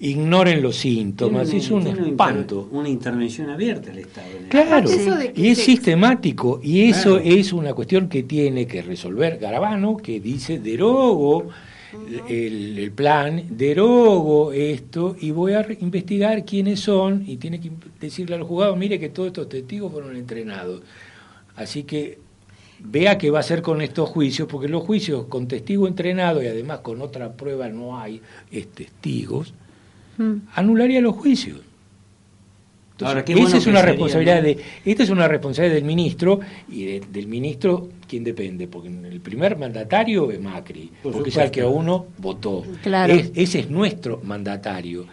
[0.00, 2.68] ignoren los síntomas, es un espanto.
[2.72, 4.28] Una, intervención abierta al Estado.
[4.48, 4.90] Claro,
[5.34, 10.58] y es sistemático, y eso es una cuestión que tiene que resolver Garabano, que dice
[10.58, 11.48] derogo
[12.28, 18.36] el, el, plan, derogo esto y voy a investigar quiénes son y tiene que decirle
[18.36, 20.82] al juzgado, mire que todos estos testigos fueron entrenados.
[21.56, 22.18] Así que
[22.82, 26.46] vea qué va a hacer con estos juicios, porque los juicios con testigo entrenado y
[26.46, 28.22] además con otra prueba no hay
[28.74, 29.52] testigos,
[30.18, 30.34] mm.
[30.54, 31.60] anularía los juicios.
[32.98, 38.24] esa es una responsabilidad de, esta es una responsabilidad del ministro y del ministro quién
[38.24, 42.64] depende, porque el primer mandatario es Macri, porque es el que a uno votó.
[43.34, 45.06] ese es nuestro mandatario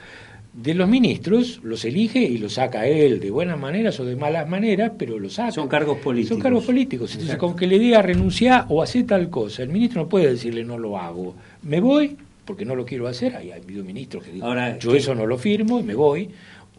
[0.57, 4.49] de los ministros los elige y los saca él de buenas maneras o de malas
[4.49, 5.51] maneras, pero los saca.
[5.51, 6.35] Son cargos políticos.
[6.35, 7.13] Son cargos políticos.
[7.13, 10.63] Entonces, con que le diga renunciar o hacer tal cosa, el ministro no puede decirle
[10.63, 11.35] no lo hago.
[11.61, 13.35] Me voy porque no lo quiero hacer.
[13.35, 16.29] Hay habido ministros que dicen yo eso no lo firmo y me voy.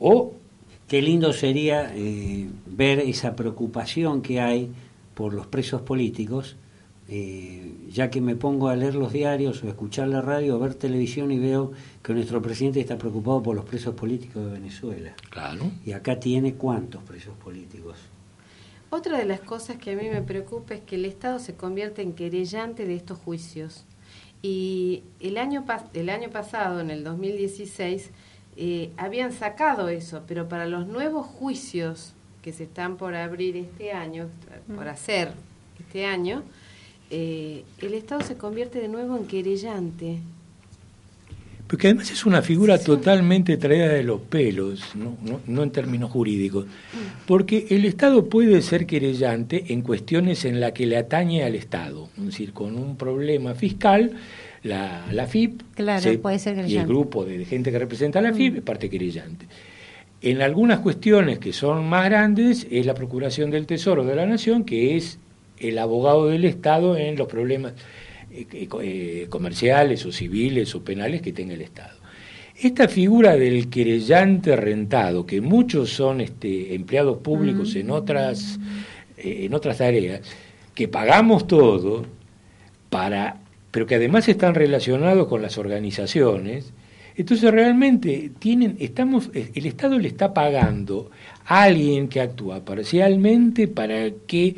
[0.00, 0.35] O.
[0.88, 4.72] Qué lindo sería eh, ver esa preocupación que hay
[5.14, 6.57] por los presos políticos
[7.11, 10.74] eh, ya que me pongo a leer los diarios o escuchar la radio o ver
[10.74, 15.14] televisión y veo que nuestro presidente está preocupado por los presos políticos de Venezuela.
[15.31, 15.70] Claro.
[15.87, 17.96] Y acá tiene cuántos presos políticos.
[18.90, 22.02] Otra de las cosas que a mí me preocupa es que el Estado se convierte
[22.02, 23.87] en querellante de estos juicios.
[24.42, 28.11] Y el año, el año pasado, en el 2016,
[28.57, 33.92] eh, habían sacado eso, pero para los nuevos juicios que se están por abrir este
[33.92, 34.29] año,
[34.74, 34.88] por mm.
[34.88, 35.33] hacer
[35.81, 36.42] este año,
[37.11, 40.18] eh, el Estado se convierte de nuevo en querellante.
[41.68, 45.62] Porque además es una figura totalmente traída de los pelos, ¿no?
[45.62, 46.64] en términos jurídicos.
[47.26, 52.09] Porque el Estado puede ser querellante en cuestiones en las que le atañe al Estado.
[52.16, 54.12] Es decir, con un problema fiscal,
[54.62, 55.61] la, la FIP
[56.66, 59.46] y el grupo de gente que representa a la FIP es parte querellante.
[60.22, 64.64] En algunas cuestiones que son más grandes es la Procuración del Tesoro de la Nación,
[64.64, 65.18] que es
[65.59, 67.74] el abogado del Estado en los problemas
[68.30, 71.98] eh, eh, comerciales o civiles o penales que tenga el Estado.
[72.60, 78.58] Esta figura del querellante rentado, que muchos son este, empleados públicos en, otras,
[79.16, 80.22] eh, en otras tareas,
[80.74, 82.04] que pagamos todo,
[82.90, 86.72] para, pero que además están relacionados con las organizaciones,
[87.16, 91.10] entonces realmente tienen, estamos, el Estado le está pagando
[91.46, 94.56] a alguien que actúa parcialmente para que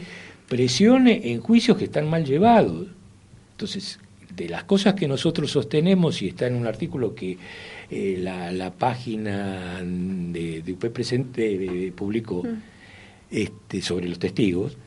[0.48, 2.88] presione en juicios que están mal llevados.
[3.60, 3.98] Entonces,
[4.34, 7.36] de las cosas que nosotros sostenemos, y está en un artículo que
[7.90, 12.62] eh, la, página de, de UP Presente publicó mm.
[13.30, 14.78] este, sobre los testigos,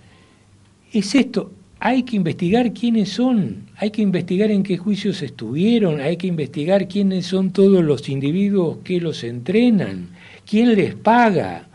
[0.92, 6.18] es esto, hay que investigar quiénes son, hay que investigar en qué juicios estuvieron, hay
[6.18, 10.10] que investigar quiénes son todos los individuos que los entrenan,
[10.50, 11.68] quién les paga,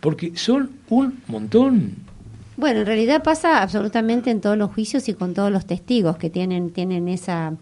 [0.00, 2.11] porque son un montón.
[2.56, 6.30] Bueno, en realidad pasa absolutamente en todos los juicios y con todos los testigos que
[6.30, 7.54] tienen, tienen esa,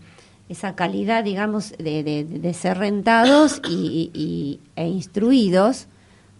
[0.48, 5.86] esa calidad, digamos, de, de, ser rentados y, e instruidos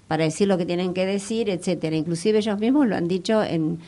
[0.08, 1.94] para decir lo que tienen que decir, etcétera.
[1.94, 3.78] Inclusive ellos mismos lo han dicho en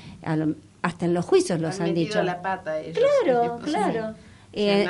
[0.83, 2.23] hasta en los juicios los han, dicho.
[2.23, 2.75] la pata
[3.25, 4.15] Claro, claro.
[4.55, 4.87] Eh,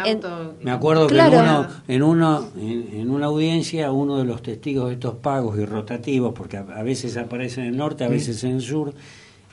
[0.61, 4.95] me acuerdo que en, uno, en, uno, en, una audiencia uno de los testigos de
[4.95, 8.57] estos pagos y rotativos, porque a, a veces aparece en el norte, a veces en
[8.57, 8.93] el sur,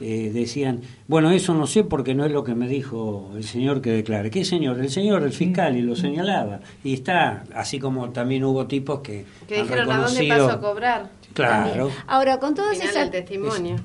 [0.01, 3.81] eh, decían, bueno, eso no sé porque no es lo que me dijo el señor
[3.81, 4.29] que declare.
[4.31, 4.79] ¿Qué señor?
[4.79, 6.61] El señor, el fiscal, y lo señalaba.
[6.83, 9.25] Y está, así como también hubo tipos que...
[9.47, 11.09] Que dijeron, ¿a dónde paso a cobrar?
[11.33, 11.91] Claro.
[12.07, 13.09] Ahora, con todas esas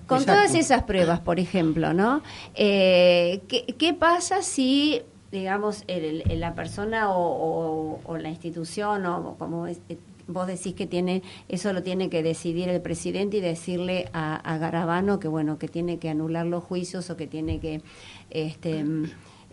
[0.06, 2.22] con todas esas pruebas, por ejemplo, ¿no?
[2.54, 9.80] Eh, ¿qué, pasa si digamos la persona o, o, la institución o como es,
[10.26, 15.18] vos decís que tiene eso lo tiene que decidir el presidente y decirle a, Garabano
[15.18, 17.82] que bueno que tiene que anular los juicios o que tiene que
[18.30, 18.84] este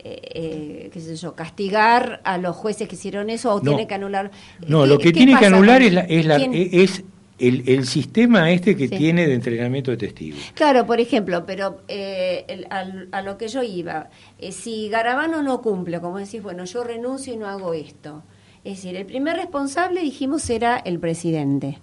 [0.04, 3.94] eh, eh, qué sé yo, castigar a los jueces que hicieron eso o tiene que
[3.94, 4.32] anular.
[4.66, 7.04] No, lo que tiene que anular es, es, la, es
[7.38, 10.40] el, el, sistema este que tiene de entrenamiento de testigos.
[10.56, 14.10] Claro, por ejemplo, pero eh, a, lo que yo iba,
[14.50, 18.24] si Garabano no cumple, como decís, bueno, yo renuncio y no hago esto,
[18.64, 21.80] es decir, el primer responsable, dijimos, era el presidente,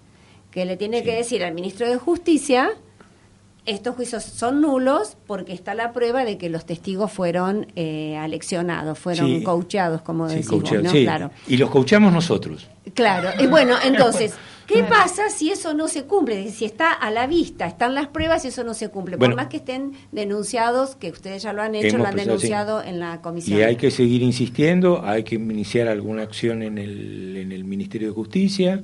[0.51, 2.71] que le tiene que decir al ministro de Justicia,
[3.65, 8.97] estos juicios son nulos porque está la prueba de que los testigos fueron eh, aleccionados,
[8.97, 10.91] fueron coachados, como decimos, ¿no?
[10.91, 11.31] Claro.
[11.47, 12.67] Y los coachamos nosotros.
[12.93, 14.33] Claro, y bueno, entonces,
[14.69, 16.49] ¿Qué pasa si eso no se cumple?
[16.51, 19.17] Si está a la vista, están las pruebas y eso no se cumple.
[19.17, 22.99] Por más que estén denunciados, que ustedes ya lo han hecho, lo han denunciado en
[22.99, 23.59] la comisión.
[23.59, 28.09] Y hay que seguir insistiendo, hay que iniciar alguna acción en el, en el Ministerio
[28.09, 28.83] de Justicia.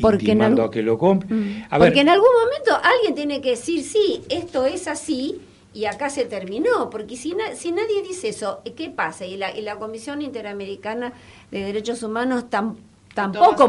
[0.00, 1.32] Porque en, a que lo compre.
[1.32, 1.64] Mm.
[1.78, 5.40] Porque en algún momento alguien tiene que decir, sí, esto es así,
[5.72, 9.26] y acá se terminó, porque si, si nadie dice eso, ¿qué pasa?
[9.26, 11.12] Y la, y la Comisión Interamericana
[11.52, 12.89] de Derechos Humanos tampoco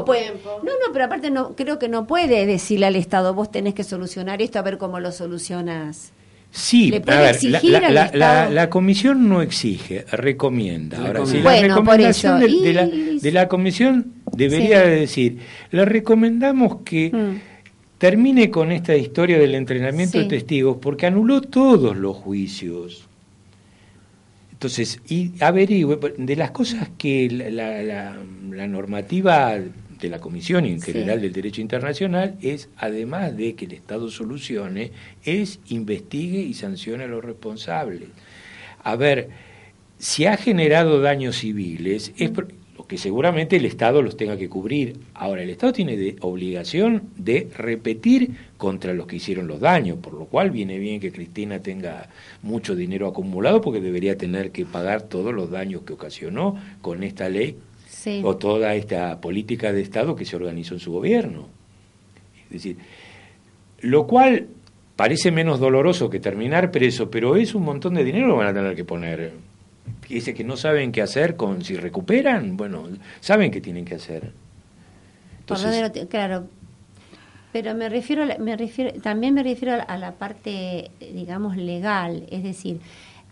[0.05, 0.33] puede.
[0.43, 3.83] No, no, pero aparte no creo que no puede decirle al Estado, vos tenés que
[3.83, 6.13] solucionar esto, a ver cómo lo solucionas.
[6.53, 7.37] Sí, a ver,
[8.13, 10.97] la, la, comisión no exige, recomienda.
[10.97, 15.39] Ahora, si la recomendación de, la, comisión debería decir,
[15.71, 17.51] le recomendamos que mm
[18.01, 23.07] termine con esta historia del entrenamiento de testigos porque anuló todos los juicios.
[24.61, 31.19] Entonces, y averigüe, de las cosas que la, normativa de la Comisión y en general
[31.19, 34.91] del Derecho Internacional es, además de que el Estado solucione,
[35.23, 38.09] es investigue y sancione a los responsables.
[38.83, 39.29] A ver,
[39.97, 42.29] si ha generado daños civiles, es,
[42.87, 44.97] que seguramente el Estado los tenga que cubrir.
[45.13, 50.13] Ahora, el Estado tiene de obligación de repetir contra los que hicieron los daños, por
[50.13, 52.09] lo cual viene bien que Cristina tenga
[52.41, 57.29] mucho dinero acumulado porque debería tener que pagar todos los daños que ocasionó con esta
[57.29, 57.57] ley
[58.23, 61.47] o toda esta política de Estado que se organizó en su gobierno.
[62.45, 62.77] Es decir,
[63.81, 64.47] lo cual
[64.95, 68.53] parece menos doloroso que terminar preso, pero es un montón de dinero que van a
[68.53, 69.31] tener que poner
[70.15, 72.87] dice que no saben qué hacer con si recuperan, bueno,
[73.19, 74.33] saben qué tienen que hacer.
[76.09, 76.47] claro,
[77.51, 82.79] pero me refiero, me refiero, también me refiero a la parte, digamos, legal, es decir,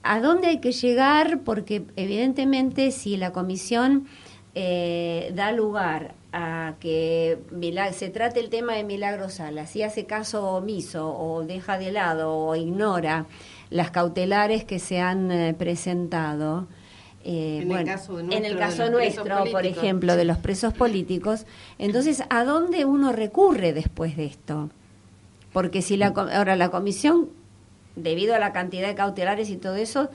[0.04, 1.40] ¿a dónde hay que llegar?
[1.46, 4.08] Porque evidentemente si la comisión
[4.56, 7.40] eh, da lugar a que
[7.94, 12.36] se trate el tema de Milagro Sala, si hace caso omiso o deja de lado
[12.36, 13.26] o ignora
[13.70, 16.68] las cautelares que se han eh, presentado,
[17.24, 21.46] eh, en, el caso en el caso nuestro, por ejemplo, de los presos políticos,
[21.78, 24.70] entonces, ¿a dónde uno recurre después de esto?
[25.54, 27.30] Porque si la, ahora la comisión,
[27.96, 30.10] debido a la cantidad de cautelares y todo eso,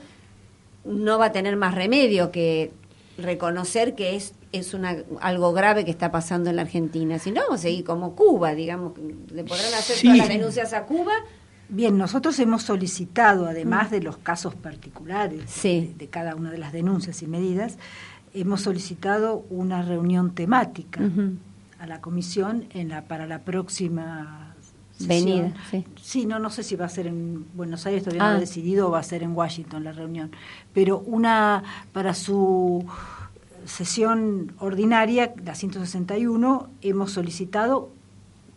[0.83, 2.71] no va a tener más remedio que
[3.17, 7.19] reconocer que es es una, algo grave que está pasando en la Argentina.
[7.19, 10.85] Si no, vamos a seguir como Cuba, digamos, le podrán hacer todas las denuncias a
[10.85, 11.13] Cuba
[11.69, 17.21] Bien, nosotros hemos solicitado, además de los casos particulares de, cada una de las denuncias
[17.23, 17.77] y medidas,
[18.33, 21.01] hemos solicitado una reunión temática
[21.79, 24.55] a la comisión en la, para la próxima
[24.99, 25.53] venida.
[26.01, 26.25] Sí.
[26.25, 28.39] no, no sé si va a ser en Buenos Aires, todavía no he ah.
[28.39, 30.31] decidido, o va a ser en Washington la reunión,
[30.73, 32.85] pero una para su
[33.65, 37.89] sesión ordinaria, la 161, hemos solicitado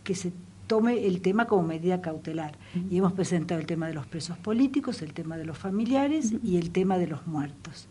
[0.03, 0.31] que se
[0.69, 2.55] tome el tema como medida cautelar.
[2.91, 6.57] Y hemos presentado el tema de los presos políticos, el tema de los familiares y
[6.57, 7.87] el tema de los muertos.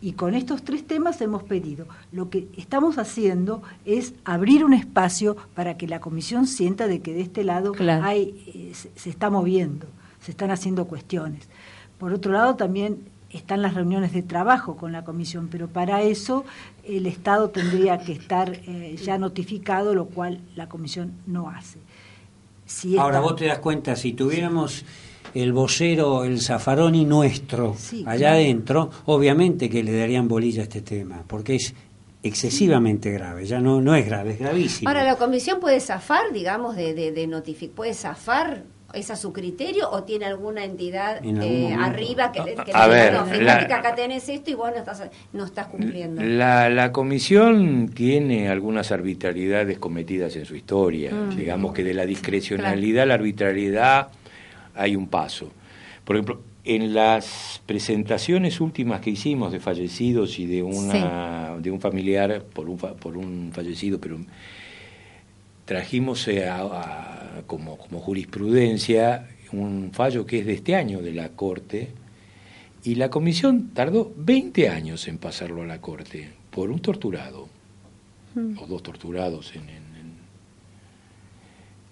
[0.00, 1.86] Y con estos tres temas hemos pedido.
[2.10, 7.14] Lo que estamos haciendo es abrir un espacio para que la comisión sienta de que
[7.14, 9.86] de este lado hay, eh, se, está moviendo,
[10.20, 11.48] se están haciendo cuestiones.
[11.96, 16.44] Por otro lado, también están las reuniones de trabajo con la comisión, pero para eso
[16.82, 21.78] el Estado tendría que estar eh, ya notificado, lo cual la comisión no hace.
[22.98, 24.84] Ahora vos te das cuenta, si tuviéramos
[25.34, 27.76] el vocero, el zafaroni nuestro
[28.06, 31.74] allá adentro, obviamente que le darían bolilla a este tema, porque es
[32.22, 34.88] excesivamente grave, ya no, no es grave, es gravísimo.
[34.88, 39.32] Ahora, ¿la comisión puede zafar, digamos, de, de, de notificar, puede zafar ¿Es a su
[39.32, 44.28] criterio o tiene alguna entidad eh, arriba que, que a ver, fíjate que acá tenés
[44.28, 46.22] esto y vos no estás, no estás cumpliendo?
[46.22, 51.12] La, la comisión tiene algunas arbitrariedades cometidas en su historia.
[51.12, 51.36] Mm.
[51.36, 54.08] Digamos que de la discrecionalidad a la arbitrariedad
[54.74, 55.50] hay un paso.
[56.04, 61.80] Por ejemplo, en las presentaciones últimas que hicimos de fallecidos y de una de un
[61.80, 64.18] familiar por un, por un fallecido, pero
[65.66, 71.30] trajimos eh, a, como, como jurisprudencia un fallo que es de este año de la
[71.30, 71.88] Corte,
[72.82, 77.48] y la comisión tardó 20 años en pasarlo a la Corte por un torturado,
[78.34, 78.58] mm.
[78.58, 79.85] o dos torturados en,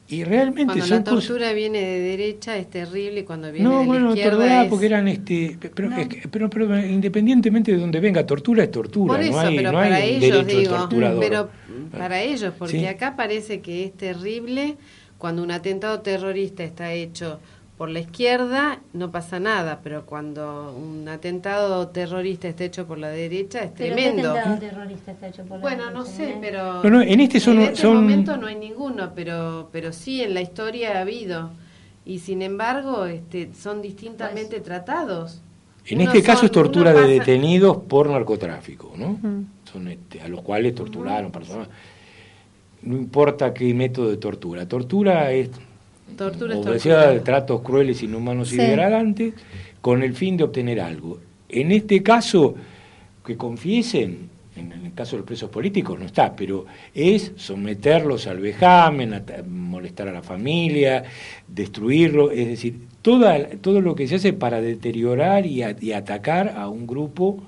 [0.07, 4.09] y realmente cuando la tortura viene de derecha es terrible cuando viene no, de bueno,
[4.09, 4.69] la izquierda es...
[4.69, 5.91] porque eran este pero,
[6.31, 9.79] pero, pero, independientemente de donde venga tortura es tortura Por eso, no hay, pero no
[9.79, 11.49] para hay ellos digo, pero
[11.91, 14.77] para ellos porque acá parece que es terrible
[15.17, 17.41] cuando un atentado terrorista está hecho
[17.77, 23.09] por la izquierda no pasa nada, pero cuando un atentado terrorista está hecho por la
[23.09, 24.33] derecha es Pero tremendo.
[24.33, 26.39] ¿qué atentado terrorista está hecho por la Bueno, no sé, eh?
[26.41, 29.93] pero No, no, en este son- en este son- momento no hay ninguno, pero pero
[29.93, 31.51] sí en la historia ha habido
[32.07, 35.41] y sin embargo este, son distintamente tratados.
[35.87, 39.19] En este caso es tortura de pasa- detenidos por narcotráfico, ¿no?
[39.71, 41.69] Son este, a los cuales torturaron personas.
[42.83, 44.67] No importa qué método de tortura.
[44.69, 45.51] Tortura es,
[46.17, 46.55] Tortura
[47.25, 48.63] tratos crueles, inhumanos y Sí.
[48.63, 49.35] degradantes,
[49.81, 51.19] con el fin de obtener algo.
[51.49, 52.55] En este caso,
[53.27, 58.39] que confiesen, en el caso de los presos políticos no está, pero es someterlos al
[58.39, 61.05] vejamen, ata- molestar a la familia,
[61.49, 66.55] destruirlo, es decir, toda, todo lo que se hace para deteriorar y, a- y atacar
[66.57, 67.43] a un grupo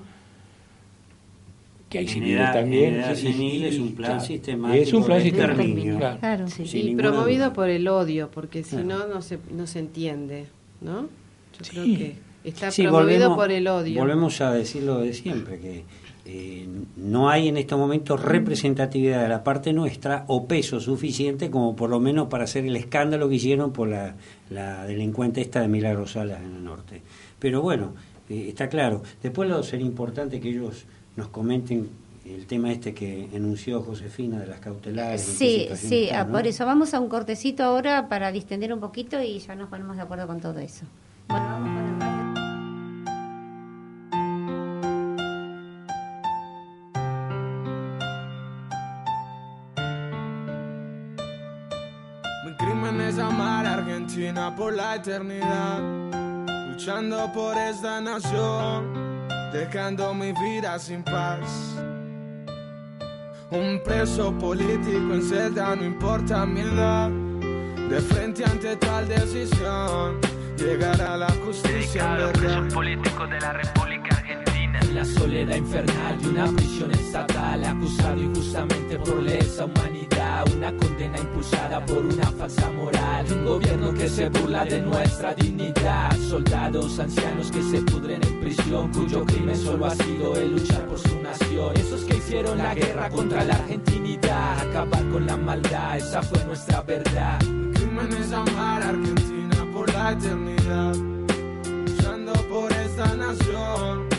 [1.89, 3.03] que hay civiles también.
[3.15, 4.25] sí, sí, es un plan claro.
[4.25, 5.97] sistemático Es un plan sistemático, exterminio.
[5.97, 6.19] claro.
[6.19, 6.47] Claro.
[6.47, 7.53] Sí, y promovido duda.
[7.53, 8.85] por el odio, porque si Claro.
[8.87, 10.47] no no se no se entiende,
[10.81, 11.03] ¿no?
[11.03, 11.69] Yo Sí.
[11.71, 13.99] creo que está Sí, promovido volvemos- por el odio.
[14.01, 15.83] Volvemos a decirlo de siempre, que
[16.29, 16.67] eh,
[16.97, 21.89] no hay en estos momentos representatividad de la parte nuestra o peso suficiente como por
[21.89, 24.15] lo menos para hacer el escándalo que hicieron por la,
[24.49, 27.01] la delincuente esta de Milagro Salas en el norte.
[27.39, 27.93] Pero bueno,
[28.29, 29.03] eh, está claro.
[29.23, 30.85] Después lo sería importante que ellos
[31.17, 31.89] nos comenten
[32.23, 35.21] el tema este que enunció Josefina de las cautelares.
[35.21, 36.31] Sí, sí, está, ah, ¿no?
[36.31, 39.95] por eso vamos a un cortecito ahora para distender un poquito y ya nos ponemos
[39.95, 40.85] de acuerdo con todo eso.
[41.27, 42.17] Bueno, vamos con el baile.
[52.45, 55.79] Mi crimen es amar a Argentina por la eternidad,
[56.69, 59.06] luchando por esta nación,
[59.57, 61.75] dejando mi vida sin paz.
[63.49, 67.09] Un preso político en celda, no importa mi edad,
[67.89, 70.19] de frente ante tal decisión,
[70.57, 72.73] llegará la justicia en verdad.
[72.73, 73.96] político de la República
[74.97, 81.85] La soledad infernal de una prisión estatal, acusado injustamente por lesa humanidad, una condena impulsada
[81.85, 87.61] por una falsa moral, un gobierno que se burla de nuestra dignidad, soldados ancianos que
[87.61, 92.03] se pudren en prisión, cuyo crimen solo ha sido el luchar por su nación, esos
[92.03, 97.39] que hicieron la guerra contra la argentinidad, acabar con la maldad, esa fue nuestra verdad.
[97.43, 100.95] Mi crimen es amar a Argentina por la eternidad,
[101.85, 104.16] luchando por esta nación,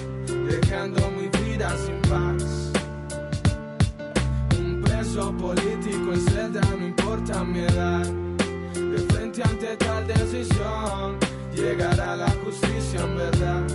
[7.46, 11.16] de frente ante tal decisión,
[11.54, 13.67] llegará la justicia en verdad.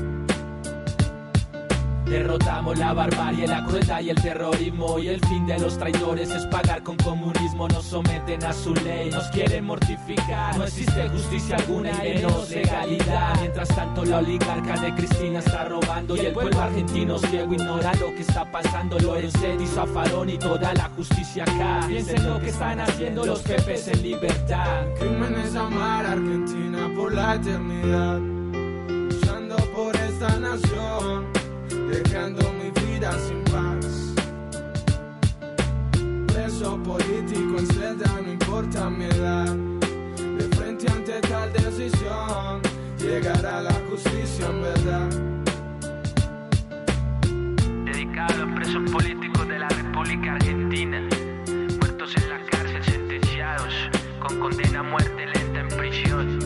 [2.14, 4.99] Derrotamos la barbarie, la crueldad y el terrorismo.
[4.99, 7.68] Y el fin de los traidores es pagar con comunismo.
[7.70, 10.55] Nos someten a su ley, nos quieren mortificar.
[10.55, 13.39] No existe justicia alguna y menos legalidad.
[13.39, 16.16] Mientras tanto la oligarca de Cristina está robando.
[16.16, 18.99] Y el pueblo argentino ciego ignora lo que está pasando.
[18.99, 21.80] Lorenzo hizo a Farón y toda la justicia acá.
[21.88, 24.86] Piensen lo que están haciendo los pepes en libertad.
[24.99, 31.32] Crimen es amar Argentina por la eternidad, luchando por esta nación,
[31.94, 34.14] dejando mi vida sin paz.
[36.28, 39.56] Preso político en celda, no importa mi edad,
[40.38, 42.62] de frente ante tal decisión,
[42.98, 45.10] llegará la justicia en verdad.
[47.86, 51.00] dedicado a los presos políticos de la República Argentina,
[51.80, 53.74] muertos en la cárcel, sentenciados
[54.20, 56.39] con condena a muerte lenta en prisión,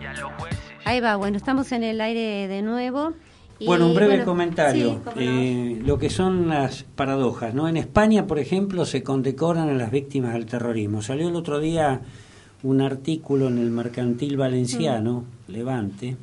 [0.00, 0.58] y a los jueces.
[0.84, 3.14] Ahí va, bueno, estamos en el aire de nuevo.
[3.66, 5.00] Bueno, un breve bueno, comentario.
[5.16, 5.20] sí.
[5.20, 7.68] Eh, lo que son las paradojas, ¿no?
[7.68, 11.02] En España, por ejemplo, se condecoran a las víctimas del terrorismo.
[11.02, 12.00] Salió el otro día
[12.62, 15.52] un artículo en el mercantil valenciano, Mm.
[15.52, 16.16] Levante,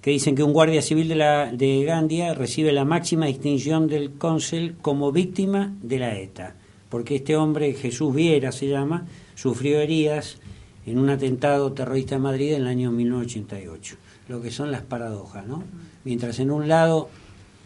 [0.00, 4.12] que dicen que un guardia civil de, la, de Gandia recibe la máxima distinción del
[4.12, 6.54] cónsul como víctima de la ETA,
[6.88, 10.38] porque este hombre, Jesús Viera se llama, sufrió heridas
[10.86, 13.96] en un atentado terrorista en Madrid en el año 1988.
[14.28, 15.64] Lo que son las paradojas, ¿no?
[16.06, 17.08] Mientras en un lado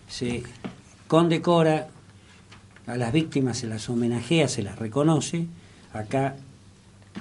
[0.08, 0.42] se
[1.08, 1.88] condecora
[2.86, 5.46] a las víctimas, se las homenajea, se las reconoce,
[5.92, 6.36] acá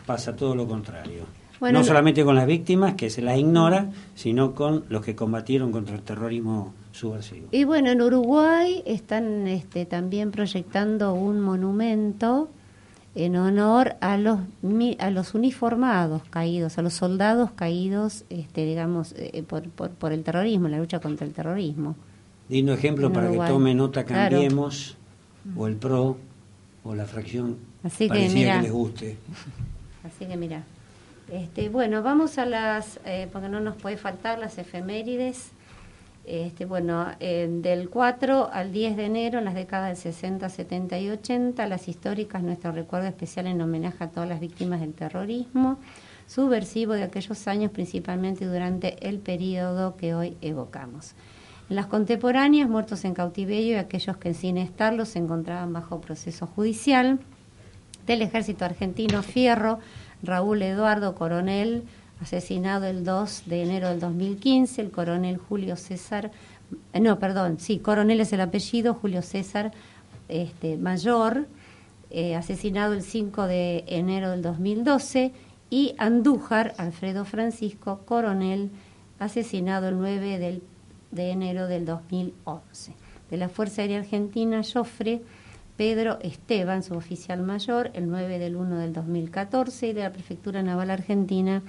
[0.06, 1.24] pasa todo lo contrario.
[1.60, 5.14] Bueno, no no- solamente con las víctimas, que se las ignora, sino con los que
[5.18, 7.50] combatieron contra el terrorismo subversivo.
[7.52, 12.50] Y bueno, en Uruguay están este, también proyectando un monumento
[13.26, 14.40] en honor a los
[15.00, 20.24] a los uniformados caídos, a los soldados caídos, este, digamos, eh, por, por, por el
[20.24, 21.96] terrorismo, la lucha contra el terrorismo.
[22.48, 24.38] Lindo ejemplo para que tome nota Claro.
[24.38, 24.98] Cambiemos,
[25.56, 26.18] o el PRO,
[26.84, 28.58] o la fracción Así que mira.
[28.58, 29.18] que les guste.
[30.04, 30.64] Así que mira.
[31.32, 35.52] Este, bueno, vamos a las, eh, porque no nos puede faltar las efemérides.
[36.30, 41.00] Este, bueno, eh, del 4 al 10 de enero, en las décadas del 60, 70
[41.00, 45.80] y 80, las históricas, nuestro recuerdo especial en homenaje a todas las víctimas del terrorismo
[46.28, 51.16] subversivo de aquellos años, principalmente durante el periodo que hoy evocamos.
[51.68, 56.46] En las contemporáneas, muertos en cautiverio y aquellos que sin estarlo se encontraban bajo proceso
[56.46, 57.18] judicial.
[58.06, 59.80] Del ejército argentino, Fierro,
[60.22, 61.86] Raúl Eduardo Coronel,
[62.22, 66.32] asesinado el 2 de enero del 2015, el coronel Julio César,
[66.94, 69.72] eh, no, perdón, sí, coronel es el apellido, Julio César
[70.28, 71.48] este, Mayor,
[72.12, 75.34] eh, asesinado el 5 de enero del 2012,
[75.70, 78.72] y Andújar, Alfredo Francisco, coronel,
[79.20, 80.62] asesinado el 9
[81.12, 82.94] de enero del 2011.
[83.30, 85.22] De la Fuerza Aérea Argentina, Joffre
[85.80, 90.62] Pedro Esteban, su oficial mayor, el 9 del 1 del 2014, y de la Prefectura
[90.62, 91.64] Naval Argentina,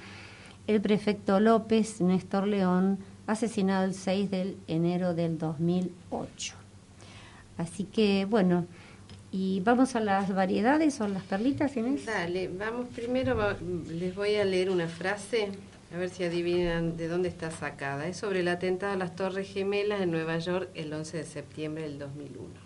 [0.75, 6.55] el prefecto López Néstor León, asesinado el 6 de enero del 2008.
[7.59, 8.67] Así que, bueno,
[9.33, 12.07] y vamos a las variedades o las perlitas, Inés.
[12.07, 13.37] Dale, vamos primero,
[13.89, 15.49] les voy a leer una frase,
[15.93, 18.07] a ver si adivinan de dónde está sacada.
[18.07, 21.83] Es sobre el atentado a las Torres Gemelas en Nueva York el 11 de septiembre
[21.83, 22.60] del 2001.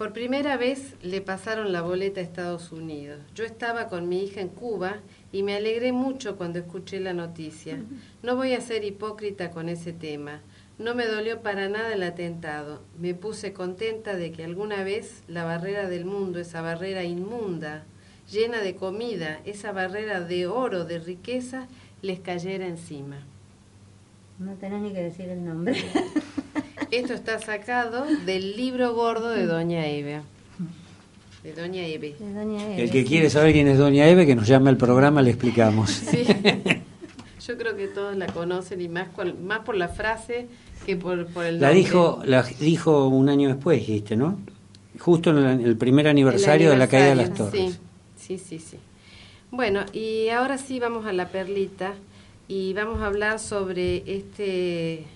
[0.00, 3.20] Por primera vez le pasaron la boleta a Estados Unidos.
[3.34, 7.82] Yo estaba con mi hija en Cuba y me alegré mucho cuando escuché la noticia.
[8.22, 10.40] No voy a ser hipócrita con ese tema.
[10.78, 12.80] No me dolió para nada el atentado.
[12.98, 17.84] Me puse contenta de que alguna vez la barrera del mundo, esa barrera inmunda,
[18.32, 21.68] llena de comida, esa barrera de oro, de riqueza,
[22.00, 23.18] les cayera encima.
[24.38, 25.74] No tenés ni que decir el nombre.
[26.90, 30.22] Esto está sacado del libro gordo de Doña Eve.
[31.44, 32.16] De Doña Eve.
[32.76, 35.90] El que quiere saber quién es Doña Eve, que nos llame al programa, le explicamos.
[35.90, 36.24] Sí.
[37.46, 39.08] Yo creo que todos la conocen y más,
[39.42, 40.48] más por la frase
[40.84, 44.38] que por, por el La dijo, la dijo un año después, dijiste, ¿no?
[44.98, 47.80] Justo en el, primer aniversario, de la caída de las torres.
[48.16, 48.76] Sí, sí, sí, sí.
[49.50, 51.94] Bueno, y ahora sí vamos a la perlita
[52.48, 55.06] y vamos a hablar sobre este,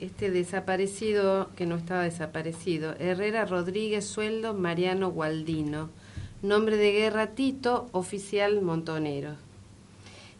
[0.00, 5.90] este desaparecido, que no estaba desaparecido, Herrera Rodríguez Sueldo Mariano Gualdino,
[6.42, 9.36] nombre de guerra Tito, oficial montonero.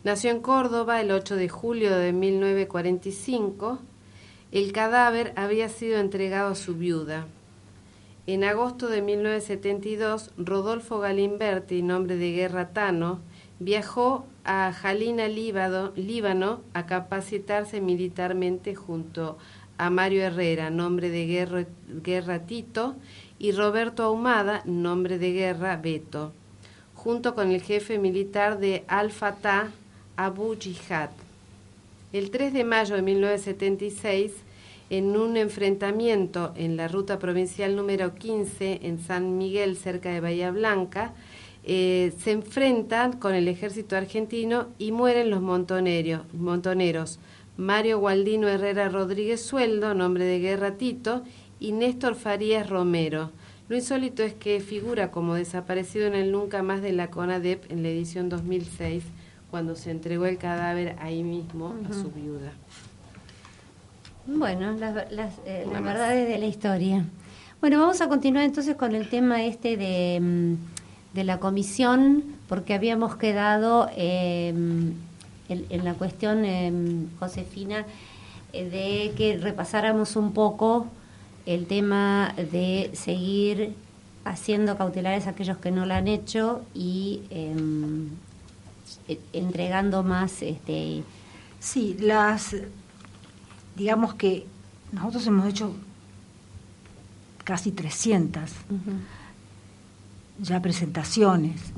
[0.02, 3.80] Nació en Córdoba el 8 de julio de 1945
[4.52, 7.26] el cadáver había sido entregado a su viuda.
[8.26, 13.20] En agosto de 1972, Rodolfo Galimberti, nombre de guerra Tano,
[13.60, 19.38] viajó a Jalina, Líbano, a capacitarse militarmente junto
[19.78, 21.66] a Mario Herrera, nombre de guerra,
[22.02, 22.96] guerra Tito,
[23.38, 26.32] y Roberto Ahumada, nombre de guerra Beto,
[26.94, 29.70] junto con el jefe militar de Al-Fatah,
[30.16, 31.10] Abu Jihad.
[32.12, 34.32] El 3 de mayo de 1976,
[34.90, 40.50] en un enfrentamiento en la ruta provincial número 15 en San Miguel, cerca de Bahía
[40.50, 41.12] Blanca,
[41.64, 47.18] eh, se enfrentan con el ejército argentino y mueren los montoneros, montoneros
[47.56, 51.24] Mario Gualdino Herrera Rodríguez Sueldo, nombre de guerra Tito,
[51.58, 53.30] y Néstor Farías Romero.
[53.68, 57.82] Lo insólito es que figura como desaparecido en el Nunca Más de la CONADEP en
[57.82, 59.04] la edición 2006
[59.50, 62.52] cuando se entregó el cadáver ahí mismo a su viuda.
[64.26, 67.04] Bueno, las, eh, verdades de la historia.
[67.60, 70.54] Bueno, vamos a continuar entonces con el tema este de, mm,
[71.14, 74.94] de la comisión, porque habíamos quedado em,
[75.48, 77.84] en, la cuestión, em, Josefina,
[78.52, 80.86] eh, de que repasáramos un poco
[81.46, 83.74] el tema de seguir
[84.24, 88.10] haciendo cautelares a aquellos que no lo han hecho y em,
[89.08, 91.02] e, entregando más este
[91.58, 92.54] sí las
[93.76, 94.46] digamos que
[94.92, 95.74] nosotros hemos hecho
[97.44, 98.50] casi 300
[100.42, 101.72] ya presentaciones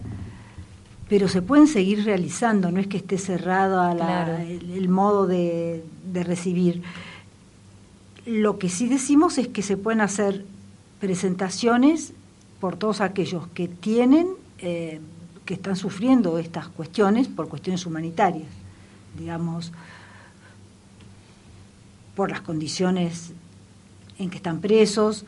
[1.13, 3.93] pero se pueden seguir realizando no es que esté cerrado a
[4.43, 6.83] el, modo de, recibir.
[8.25, 10.47] Lo que sí decimos es que se pueden hacer
[11.01, 12.15] presentaciones
[12.61, 15.03] por todos aquellos que tienen eh,
[15.45, 18.49] que están sufriendo estas cuestiones por cuestiones humanitarias,
[19.19, 19.71] digamos,
[22.17, 23.33] por las condiciones
[24.19, 25.27] en que están presos,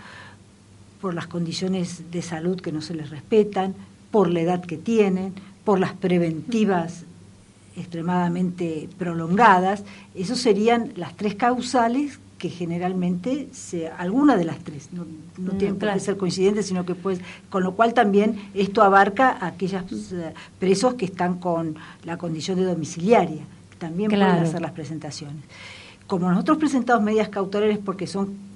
[1.05, 3.75] por las condiciones de salud que no se les respetan,
[4.11, 7.03] por la edad que tienen, por las preventivas
[7.77, 9.85] extremadamente prolongadas.
[10.15, 15.05] Esas serían las tres causales que generalmente sea alguna de las tres, no,
[15.37, 15.99] no Mm, tienen claro.
[15.99, 19.83] qué ser coincidentes, sino que pues, con lo cual también esto abarca a aquellos
[20.13, 21.75] eh, presos que están con
[22.05, 24.33] la condición de domiciliaria, que también Claro.
[24.37, 25.45] pueden hacer las presentaciones.
[26.07, 28.54] Como nosotros presentamos medidas cautelares porque son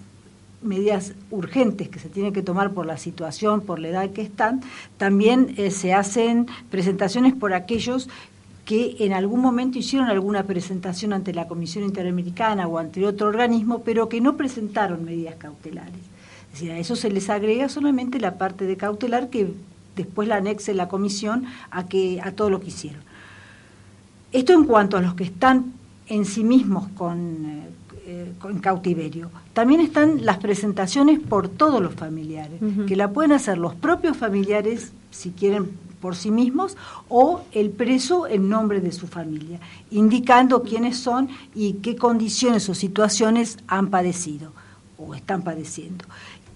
[0.62, 4.60] medidas urgentes que se tienen que tomar por la situación, por la edad que están,
[4.96, 8.08] también eh, se hacen presentaciones por aquellos
[8.64, 13.82] que en algún momento hicieron alguna presentación ante la Comisión Interamericana o ante otro organismo,
[13.82, 15.94] pero que no presentaron medidas cautelares.
[16.48, 19.52] Es decir, a eso se les agrega solamente la parte de cautelar que
[19.96, 23.00] después la anexe la comisión a, que, a todo lo que hicieron.
[24.32, 25.72] Esto en cuanto a los que están
[26.06, 27.68] en sí mismos con, eh,
[28.10, 29.30] eh, con cautiverio.
[29.52, 34.92] También están las presentaciones por todos los familiares, que la pueden hacer los propios familiares,
[35.10, 36.78] si quieren, por sí mismos,
[37.10, 42.74] o el preso en nombre de su familia, indicando quiénes son y qué condiciones o
[42.74, 44.52] situaciones han padecido
[44.96, 46.06] o están padeciendo.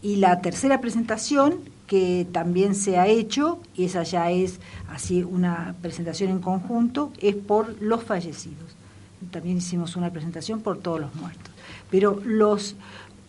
[0.01, 4.59] Y la tercera presentación que también se ha hecho, y esa ya es
[4.91, 8.82] así una presentación en conjunto, es por los fallecidos.
[9.31, 11.53] También hicimos una presentación por todos los muertos.
[11.91, 12.77] Pero los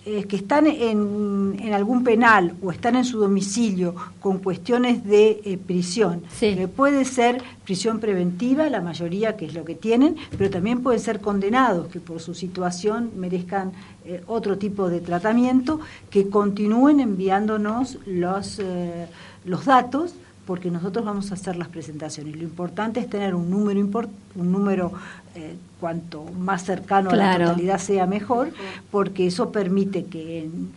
[0.06, 5.42] eh, que están en, en algún penal o están en su domicilio con cuestiones de
[5.46, 10.50] eh, prisión, que puede ser prisión preventiva, la mayoría que es lo que tienen, pero
[10.50, 13.72] también pueden ser condenados que por su situación merezcan
[14.04, 15.80] eh, otro tipo de tratamiento,
[16.10, 19.08] que continúen enviándonos los, eh,
[19.46, 20.16] los datos
[20.46, 22.36] porque nosotros vamos a hacer las presentaciones.
[22.36, 24.92] Lo importante es tener un número import- un número
[25.36, 28.52] eh, cuanto más cercano a la totalidad sea mejor,
[28.92, 30.72] porque eso permite que en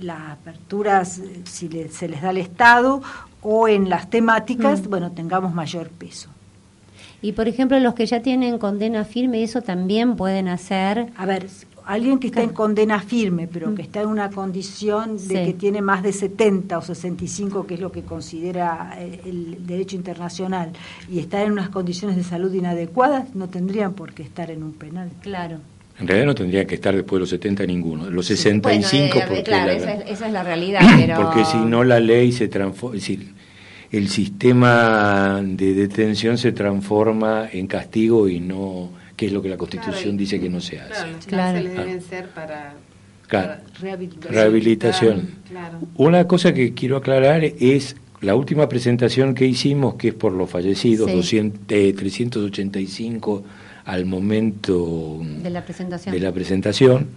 [0.00, 3.02] las aperturas, eh, si le- se les da al Estado,
[3.42, 4.90] o en las temáticas, Mm.
[4.90, 6.28] bueno, tengamos mayor peso.
[7.22, 11.10] Y por ejemplo, los que ya tienen condena firme, eso también pueden hacer.
[11.16, 11.48] A ver,
[11.92, 15.38] alguien que está en condena firme, pero que está en una condición de Mm.
[15.38, 15.44] Sí.
[15.46, 19.96] que tiene más de 70 o 65, que es lo que considera eh, el derecho
[19.96, 20.70] internacional,
[21.10, 24.72] y está en unas condiciones de salud inadecuadas, no tendrían por qué estar en un
[24.72, 25.10] penal.
[25.22, 25.58] Claro.
[25.98, 29.24] En realidad no tendría que estar después de los 70 ninguno, los 65 Bueno, eh,
[29.28, 31.16] porque, claro, la- esa es, esa es la realidad, pero...
[31.22, 33.34] porque si no la ley se transforma, es decir,
[33.92, 38.88] el sistema de detención se transforma en castigo y no,
[39.20, 40.92] que es lo que la Constitución dice que no se hace.
[40.94, 41.62] Claro, las Claro.
[41.62, 42.72] deben ser para,
[43.28, 43.48] Claro.
[43.48, 44.32] para Rehabilitación.
[44.34, 45.28] Rehabilitación.
[45.46, 45.78] Claro.
[45.96, 50.48] Una cosa que quiero aclarar es la última presentación que hicimos, que es por los
[50.48, 51.16] fallecidos, Sí.
[51.18, 53.44] 200, eh, 385
[53.84, 56.14] al momento De la presentación.
[56.14, 57.08] de la presentación,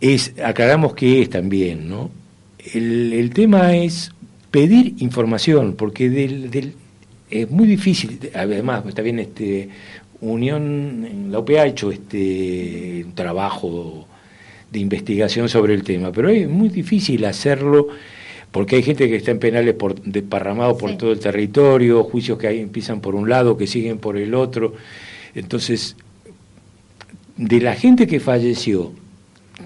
[0.00, 2.12] es, aclaramos que es también, ¿no?
[2.74, 4.12] El, el tema es
[4.52, 6.74] pedir información, porque del, del-
[7.28, 9.68] es muy difícil, además, está bien, este,
[10.22, 14.06] Unión, la OPE ha hecho este un trabajo
[14.70, 17.88] de investigación sobre el tema, pero es muy difícil hacerlo
[18.50, 20.96] porque hay gente que está en penales por, desparramados por Sí.
[20.96, 24.74] todo el territorio, juicios que ahí empiezan por un lado, que siguen por el otro.
[25.34, 25.96] Entonces,
[27.36, 28.92] de la gente que falleció,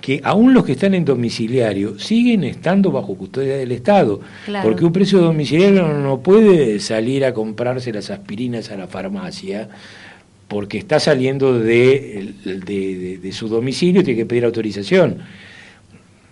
[0.00, 4.68] que aún los que están en domiciliario siguen estando bajo custodia del Estado, Claro.
[4.68, 9.68] porque un preso domiciliario no puede salir a comprarse las aspirinas a la farmacia
[10.48, 12.32] porque está saliendo de,
[13.22, 15.18] de- su domicilio y tiene que pedir autorización.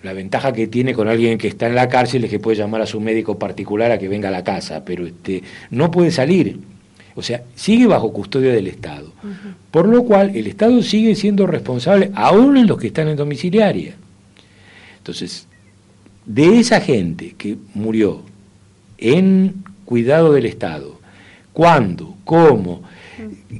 [0.02, 2.80] La ventaja que tiene con alguien que está en la cárcel es que puede llamar
[2.82, 6.58] a su médico particular a que venga a la casa, pero este, no puede salir.
[7.14, 9.12] O sea, sigue bajo custodia del Estado.
[9.70, 13.94] Por lo cual, el Estado sigue siendo responsable, aún en los que están en domiciliaria.
[14.98, 15.46] Entonces,
[16.26, 18.22] de esa gente que murió
[18.98, 21.00] en cuidado del Estado,
[21.52, 22.82] cuándo, cómo,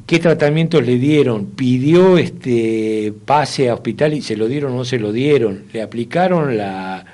[0.07, 4.85] qué tratamientos le dieron, pidió este pase a hospital y se lo dieron o no
[4.85, 7.05] se lo dieron, le aplicaron la,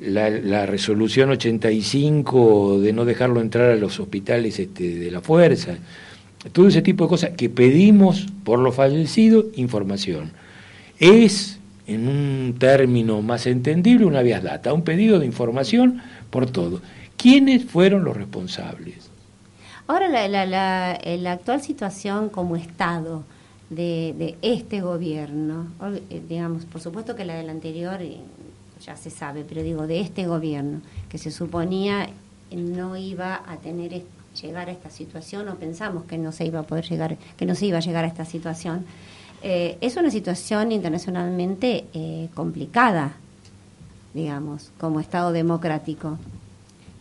[0.00, 5.76] la, la resolución 85 de no dejarlo entrar a los hospitales este, de la fuerza,
[6.52, 10.32] todo ese tipo de cosas que pedimos por lo fallecido información.
[10.98, 16.80] Es, en un término más entendible, una vías data, un pedido de información por todo.
[17.16, 19.13] ¿Quiénes fueron los responsables?
[19.86, 23.24] Ahora, la, la, la, actual situación como Estado
[23.68, 25.66] de, de este gobierno,
[26.10, 28.18] eh, digamos, por supuesto que la del anterior eh,
[28.84, 32.08] ya se sabe, pero digo, de este gobierno, que se suponía
[32.50, 34.02] no iba a tener
[34.40, 37.54] llegar a esta situación o pensamos que no se iba a poder llegar, que no
[37.54, 38.84] se iba a llegar a esta situación,
[39.42, 43.12] eh, es una situación internacionalmente eh, complicada,
[44.12, 46.18] digamos, como Estado democrático.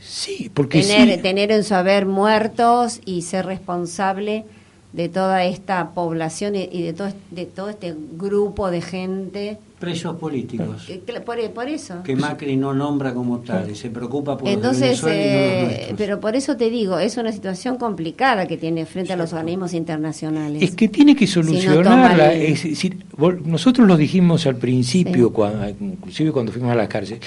[0.05, 1.21] Sí, porque tener, sí.
[1.21, 4.43] tener en su haber muertos y ser responsable
[4.91, 10.83] de toda esta población y, de todo de todo este grupo de gente Presos políticos.
[10.87, 14.47] que- que- por, por eso Que Macri no nombra como tal y se preocupa por
[14.47, 18.55] entonces los y no eh, pero por eso te digo es una situación complicada que
[18.55, 21.83] tiene frente a los organismos internacionales Es que tiene que Si no solucionarla.
[22.19, 26.75] toma el- es decir, vol- nosotros lo dijimos al principio, cuando- inclusive cuando fuimos a
[26.75, 27.19] la cárcel.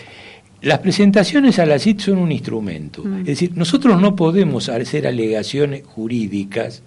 [0.62, 3.04] Las presentaciones a la CID son un instrumento.
[3.04, 3.20] Mm.
[3.20, 6.82] Es decir, nosotros no podemos hacer alegaciones jurídicas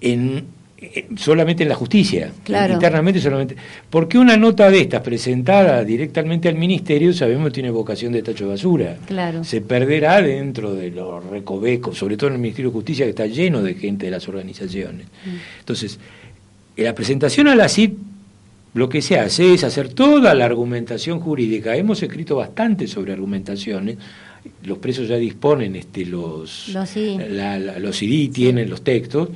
[0.00, 0.44] en,
[0.78, 2.72] en- solamente en la justicia, Claro.
[2.74, 3.56] internamente solamente.
[3.90, 8.44] Porque una nota de estas presentada directamente al ministerio, sabemos que tiene vocación de tacho
[8.44, 8.96] de basura.
[9.06, 9.44] Claro.
[9.44, 13.26] Se perderá dentro de los recovecos, sobre todo en el Ministerio de Justicia, que está
[13.26, 15.06] lleno de gente de las organizaciones.
[15.60, 15.98] Entonces,
[16.76, 17.90] en la presentación a la CID,
[18.74, 21.76] lo que se hace es hacer toda la argumentación jurídica.
[21.76, 23.96] Hemos escrito bastante sobre argumentaciones.
[24.64, 26.88] Los presos ya disponen este, los, Los
[27.30, 29.28] la- la- los CD, tienen los textos,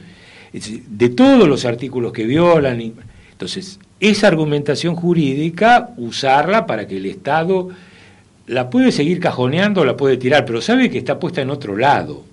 [0.52, 2.80] de todos los artículos que violan.
[2.80, 2.92] y-
[3.32, 7.70] entonces, esa argumentación jurídica, usarla para que el Estado
[8.46, 12.24] la puede seguir cajoneando, la puede tirar, pero sabe que está puesta en otro lado.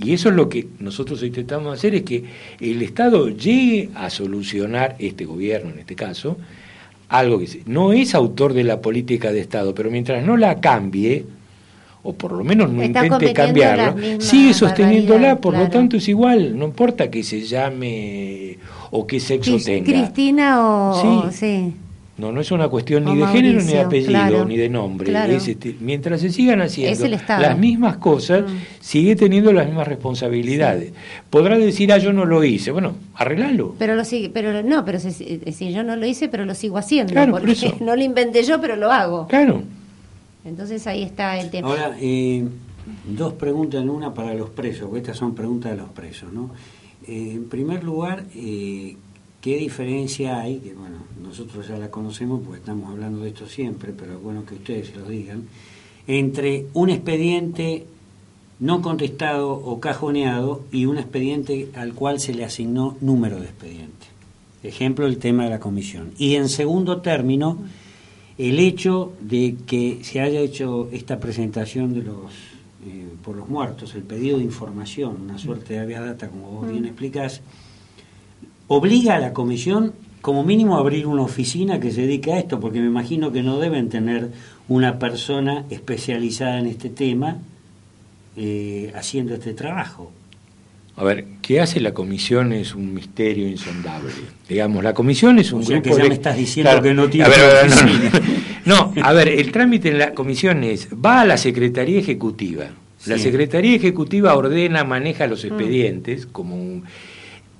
[0.00, 2.24] Y eso es lo que nosotros intentamos hacer, es que
[2.60, 6.36] el Estado llegue a solucionar, este gobierno en este caso,
[7.08, 11.24] algo que no es autor de la política de Estado, pero mientras no la cambie,
[12.04, 16.56] o por lo menos no Está intente mismas sigue sosteniéndola, por lo tanto es igual,
[16.56, 18.58] no importa que se llame
[18.90, 19.84] o qué sexo Cris- tenga.
[19.84, 21.36] Cristina o Sí.
[21.36, 21.74] sí.
[22.18, 24.68] No, no es una cuestión O ni de género, ni de apellido, claro, ni de
[24.68, 25.08] nombre.
[25.08, 25.32] claro.
[25.32, 28.44] Es, este, mientras se sigan haciendo las mismas cosas,
[28.80, 30.92] sigue teniendo las mismas responsabilidades.
[31.30, 32.72] Podrá decir, ah, yo no lo hice.
[32.72, 33.76] Bueno, arreglalo.
[33.78, 36.76] Pero lo sigue, pero no, pero si, si yo no lo hice, pero lo sigo
[36.76, 37.76] haciendo, Claro, por porque eso.
[37.80, 39.28] no lo inventé yo, pero lo hago.
[39.28, 39.62] Claro.
[40.44, 41.68] Entonces ahí está el tema.
[41.68, 42.44] Ahora, eh,
[43.06, 46.50] dos preguntas en una para los presos, porque estas son preguntas de los presos, ¿no?
[47.06, 48.96] Eh, en primer lugar, eh,
[49.40, 50.58] ¿qué diferencia hay?
[50.58, 54.44] Que bueno, nosotros ya la conocemos porque estamos hablando de esto siempre, pero es bueno
[54.44, 55.44] que ustedes se lo digan,
[56.06, 57.86] entre un expediente
[58.60, 64.06] no contestado o cajoneado y un expediente al cual se le asignó número de expediente.
[64.62, 66.10] Ejemplo, el tema de la comisión.
[66.18, 67.58] Y en segundo término,
[68.36, 72.32] el hecho de que se haya hecho esta presentación de los
[72.86, 76.70] eh, por los muertos, el pedido de información, una suerte de habeas data, como vos
[76.70, 77.42] bien explicás,
[78.68, 82.60] obliga a la comisión como mínimo a abrir una oficina que se dedique a esto,
[82.60, 84.30] porque me imagino que no deben tener
[84.68, 87.38] una persona especializada en este tema
[88.36, 90.12] eh, haciendo este trabajo.
[90.96, 92.52] A ver, ¿qué hace la comisión?
[92.52, 94.12] Es un misterio insondable.
[94.48, 96.08] Digamos, la comisión es un O sea, grupo que ya de...
[96.08, 98.10] me estás diciendo que no tiene a ver, a ver, no, oficina.
[98.64, 102.66] no, no, a ver, el trámite en la comisión es, va a la Secretaría Ejecutiva.
[103.06, 103.16] La.
[103.16, 106.82] Secretaría Ejecutiva ordena, maneja los expedientes como un...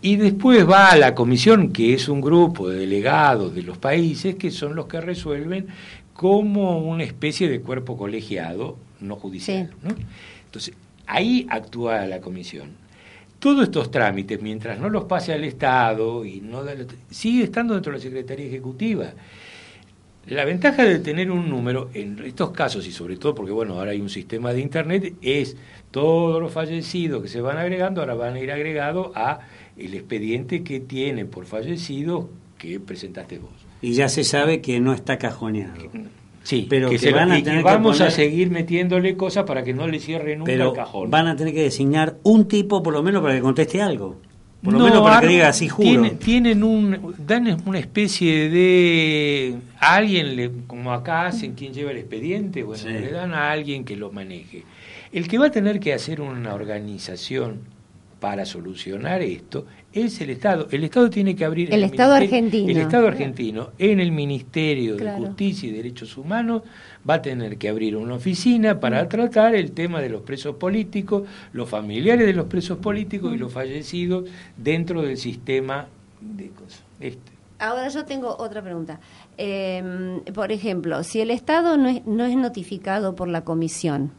[0.01, 4.37] Y después va a la comisión, que es un grupo de delegados de los países,
[4.37, 5.67] que son los que resuelven
[6.13, 9.71] como una especie de cuerpo colegiado, no judicial.
[9.83, 9.91] ¿no?
[10.45, 10.75] Entonces,
[11.07, 12.71] ahí actúa la comisión.
[13.41, 16.75] Todos estos trámites, mientras no los pase al Estado, y no da-
[17.11, 19.13] sigue estando dentro de la Secretaría Ejecutiva.
[20.27, 23.93] La ventaja de tener un número en estos casos, y sobre todo porque bueno, ahora
[23.93, 25.57] hay un sistema de internet, es
[25.91, 29.41] todos los fallecidos que se van agregando, ahora van a ir agregados a
[29.79, 33.51] el expediente que tiene por fallecido que presentaste vos.
[33.81, 35.91] Y ya se sabe que no está cajoneado.
[36.43, 39.17] Sí, pero que, que se van a y tener que vamos a poner- seguir metiéndole
[39.17, 41.11] cosas para que no le cierre nunca Pero el cajón.
[41.11, 44.17] van a tener que designar un tipo por lo menos para que conteste algo.
[44.63, 45.89] Por lo No, menos para que diga así juro.
[45.89, 51.93] Tienen, tienen un, dan una especie de a alguien le, como acá hacen quien lleva
[51.93, 52.89] el expediente, bueno, Sí.
[52.89, 54.65] le dan a alguien que lo maneje.
[55.13, 57.61] El que va a tener que hacer una organización
[58.21, 60.67] para solucionar esto es el Estado.
[60.71, 62.69] El Estado tiene que abrir El Estado argentino.
[62.71, 65.21] El Estado argentino en el Ministerio Claro.
[65.21, 66.63] de Justicia y Derechos Humanos
[67.09, 69.09] va a tener que abrir una oficina para Mm.
[69.09, 73.35] tratar el tema de los presos políticos, los familiares de los presos políticos Mm.
[73.35, 74.25] y los fallecidos
[74.57, 75.87] dentro del sistema
[76.21, 76.83] de cosas.
[77.01, 77.33] Este.
[77.61, 79.01] Ahora yo tengo otra pregunta.
[79.37, 84.11] Eh, por ejemplo, si el Estado no es, no es notificado por la comisión,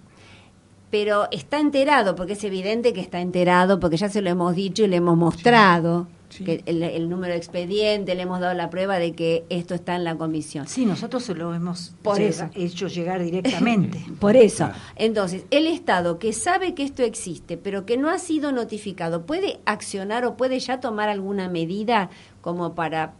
[0.89, 4.83] pero está enterado, porque es evidente que está enterado, porque ya se lo hemos dicho
[4.83, 6.07] y le hemos mostrado
[6.45, 9.95] que el, el número de expediente, le hemos dado la prueba de que esto está
[9.95, 10.67] en la comisión.
[10.67, 12.49] Sí, nosotros se lo hemos Por llega- eso.
[12.53, 13.99] hecho llegar directamente.
[14.19, 14.69] Por eso.
[14.95, 19.59] Entonces, el Estado que sabe que esto existe, pero que no ha sido notificado, ¿puede
[19.65, 22.11] accionar o puede ya tomar alguna medida
[22.41, 23.13] como para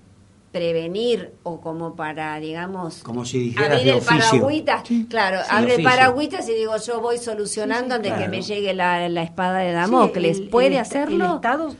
[0.51, 4.83] prevenir o como para, digamos, Como si dijeras abrir de el paragüitas?
[5.09, 8.23] Claro, Sí, abre el paragüitas y digo, yo voy solucionando antes claro.
[8.31, 10.37] que me llegue la, la espada de Damocles.
[10.37, 11.25] Sí, el- ¿Puede el- hacerlo?
[11.25, 11.75] El Estado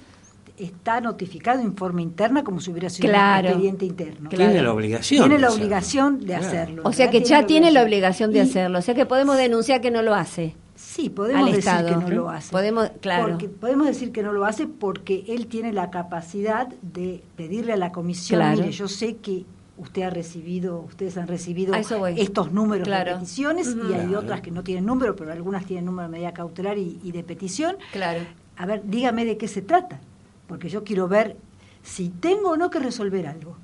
[0.57, 3.47] está notificado en forma interna como si hubiera sido Claro.
[3.47, 4.29] un expediente interno.
[4.29, 5.21] Tiene la obligación.
[5.23, 5.63] Tiene de la hacerlo.
[5.65, 6.45] obligación de Claro.
[6.45, 6.81] hacerlo.
[6.85, 8.79] O sea Ya que ya tiene la obligación de Y- hacerlo.
[8.79, 10.55] O sea que podemos denunciar que no lo hace.
[10.99, 11.87] Sí, podemos decir Estado.
[11.87, 12.51] que no lo hace.
[12.51, 13.29] Podemos, claro.
[13.29, 17.77] Porque podemos decir que no lo hace porque él tiene la capacidad de pedirle a
[17.77, 18.57] la comisión, Claro.
[18.57, 19.45] mire, yo sé que
[19.77, 23.11] usted ha recibido, ustedes han recibido estos números Claro.
[23.11, 24.19] de peticiones y hay Claro.
[24.19, 27.23] otras que no tienen número, pero algunas tienen número de medida cautelar y, y de
[27.23, 27.77] petición.
[27.93, 28.19] Claro.
[28.57, 30.01] A ver, dígame de qué se trata,
[30.47, 31.37] porque yo quiero ver
[31.81, 33.55] si tengo o no que resolver algo.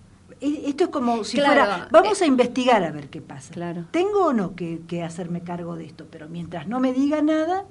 [0.65, 1.61] Esto es como si Claro.
[1.65, 3.53] fuera, vamos a investigar a ver qué pasa.
[3.53, 3.85] Claro.
[3.91, 7.65] Tengo o no que, que hacerme cargo de esto, pero mientras no me diga nada,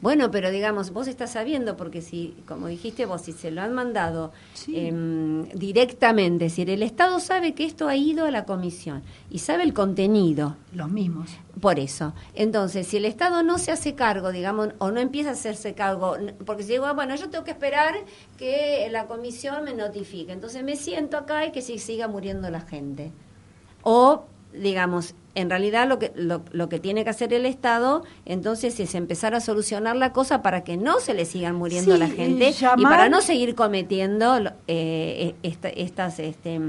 [0.00, 3.74] Bueno, pero digamos, vos estás sabiendo, porque si, como dijiste vos, si se lo han
[3.74, 4.76] mandado Sí.
[4.76, 9.38] em, directamente, es decir, el Estado sabe que esto ha ido a la comisión y
[9.40, 10.56] sabe el contenido.
[10.74, 11.30] los mismos.
[11.60, 12.12] Por eso.
[12.34, 16.16] Entonces, si el Estado no se hace cargo, digamos, o no empieza a hacerse cargo,
[16.46, 17.94] porque si digo, ah, bueno, yo tengo que esperar
[18.36, 22.60] que la comisión me notifique, entonces me siento acá y que se siga muriendo la
[22.60, 23.10] gente.
[23.82, 28.80] O, digamos, en realidad lo que, lo, lo que tiene que hacer el Estado, entonces,
[28.80, 32.08] es empezar a solucionar la cosa para que no se le sigan muriendo Sí, la
[32.08, 36.18] gente y llamar- y para no seguir cometiendo eh, esta- estas...
[36.18, 36.60] Este,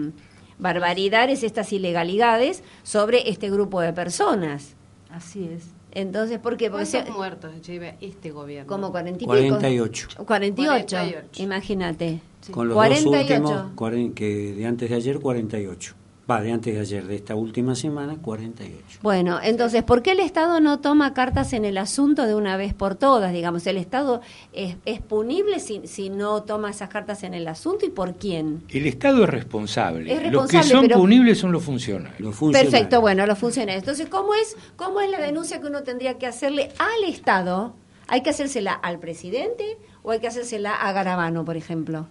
[0.61, 4.75] barbaridades, estas ilegalidades sobre este grupo de personas.
[5.09, 5.67] Así es.
[5.93, 6.69] Entonces, ¿por qué?
[6.69, 8.67] Porque ¿Cuántos se- muertos lleva este gobierno?
[8.67, 9.30] como 40 y pico.
[9.32, 10.07] 48.
[10.25, 10.86] 48.
[10.97, 11.41] 48.
[11.43, 12.19] Imagínate.
[12.51, 13.41] Con los 48.
[13.41, 15.95] dos últimos, que de antes de ayer, 48.
[16.30, 18.99] Va, de antes de ayer, de esta última semana, 48.
[19.01, 22.73] Bueno, entonces, ¿por qué el Estado no toma cartas en el asunto de una vez
[22.75, 23.34] por todas?
[23.34, 24.21] Digamos, ¿el Estado
[24.53, 28.63] es, es punible si, si no toma esas cartas en el asunto y por quién?
[28.69, 30.13] El Estado es responsable.
[30.13, 32.19] Es Los que son pero- punibles son los funcionarios.
[32.19, 32.71] Los funcionarios.
[32.73, 33.82] Perfecto, bueno, los funcionarios.
[33.82, 37.73] Entonces, ¿cómo es, ¿cómo es la denuncia que uno tendría que hacerle al Estado?
[38.07, 42.07] ¿Hay que hacérsela al presidente o hay que hacérsela a Garabano, por ejemplo?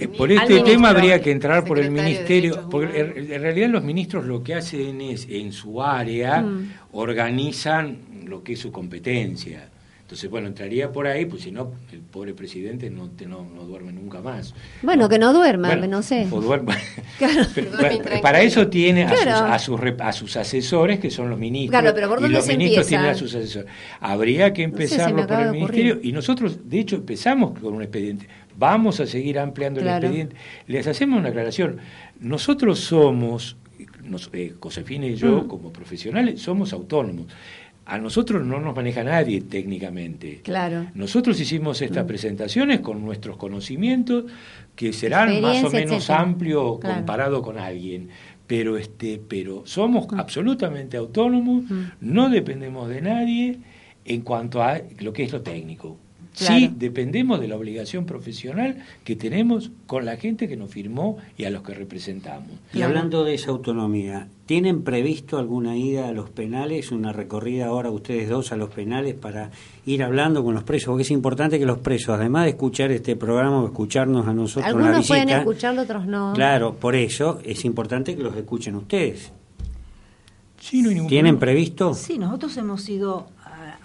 [0.00, 0.08] Eh.
[0.08, 3.30] Por este tema habría que entrar por el ministerio, porque Humanos.
[3.30, 6.72] en realidad los ministros lo que hacen es, en su área, Mm.
[6.92, 9.68] organizan lo que es su competencia.
[10.02, 13.64] Entonces, bueno, entraría por ahí, pues si no, el pobre presidente no, te- no, no
[13.64, 14.54] duerme nunca más.
[14.82, 16.26] Bueno, que no duerma, Bueno, no sé.
[16.30, 16.74] o duerma.
[17.18, 17.42] Claro.
[17.54, 17.70] Pero,
[18.22, 21.94] para eso tiene a, sus, a, sus, a sus asesores, que son los ministros, Claro,
[21.94, 23.02] pero ¿por y dónde los se ministros empieza?
[23.02, 23.70] tienen a sus asesores.
[24.00, 27.82] Habría que No sé, empezarlo por el ministerio, y nosotros, de hecho, empezamos con un
[27.82, 28.26] expediente.
[28.58, 29.98] Vamos a seguir ampliando Claro.
[30.08, 30.36] el expediente.
[30.66, 31.78] Les hacemos una aclaración.
[32.20, 33.56] Nosotros somos,
[34.02, 35.48] nos, eh, Josefina y yo, Mm.
[35.48, 37.26] como profesionales, somos autónomos.
[37.86, 40.40] A nosotros no nos maneja nadie técnicamente.
[40.42, 40.86] Claro.
[40.94, 42.08] Nosotros hicimos estas Mm.
[42.08, 44.24] presentaciones con nuestros conocimientos,
[44.74, 46.96] que serán más o menos amplios Claro.
[46.96, 48.08] comparado con alguien.
[48.48, 51.82] Pero este, pero somos absolutamente autónomos, Mm.
[52.00, 53.58] no dependemos de nadie
[54.04, 55.96] en cuanto a lo que es lo técnico.
[56.36, 56.54] Claro.
[56.56, 61.44] Sí, dependemos de la obligación profesional que tenemos con la gente que nos firmó y
[61.44, 62.48] a los que representamos.
[62.72, 67.90] Y hablando de esa autonomía, ¿tienen previsto alguna ida a los penales, una recorrida ahora
[67.90, 69.50] ustedes dos a los penales para
[69.84, 70.86] ir hablando con los presos?
[70.90, 74.64] Porque es importante que los presos, además de escuchar este programa o escucharnos a nosotros
[74.66, 76.32] en la Algunos visita, pueden escucharlo, otros no.
[76.34, 79.32] claro, por eso es importante que los escuchen ustedes.
[80.60, 81.52] Sí, no hay ningún ¿Tienen problema.
[81.54, 81.94] previsto?
[81.94, 83.28] Sí, nosotros hemos ido,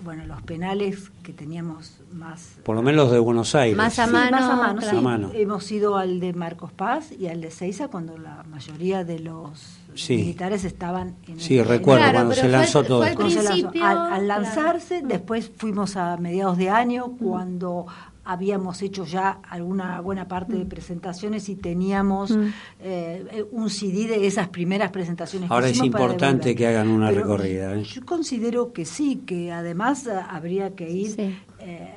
[0.04, 2.58] bueno, los penales que teníamos más...
[2.64, 3.78] Por lo menos los de Buenos Aires.
[3.78, 4.92] Más a Sí, mano, más a mano, claro.
[4.92, 4.98] sí.
[4.98, 5.32] A mano.
[5.34, 9.80] Hemos ido al de Marcos Paz y al de Seiza cuando la mayoría de los
[9.96, 10.18] Sí.
[10.18, 13.24] militares estaban en Sí, el- recuerdo Claro, cuando se fue- lanzó todo fue esto.
[13.26, 13.84] al lanzó.
[13.84, 15.08] Al, lanzarse, Mm.
[15.08, 17.86] después fuimos a mediados de año cuando
[18.26, 22.48] habíamos hecho ya alguna buena parte de presentaciones y teníamos Mm.
[22.82, 25.50] eh, un CD de esas primeras presentaciones.
[25.50, 27.84] que Ahora es importante que hagan una Pero recorrida, ¿eh?
[27.84, 31.38] Yo considero que sí, que además eh, habría que ir Sí.
[31.60, 31.90] eh,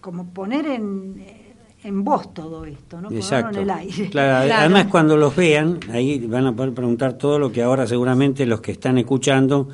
[0.00, 3.10] como poner en, eh, en voz todo esto, ¿no?
[3.10, 3.56] Exacto.
[3.58, 4.10] en el aire.
[4.10, 4.60] Claro, Claro.
[4.60, 8.60] Además, cuando los vean, ahí van a poder preguntar todo lo que ahora seguramente los
[8.60, 9.68] que están escuchando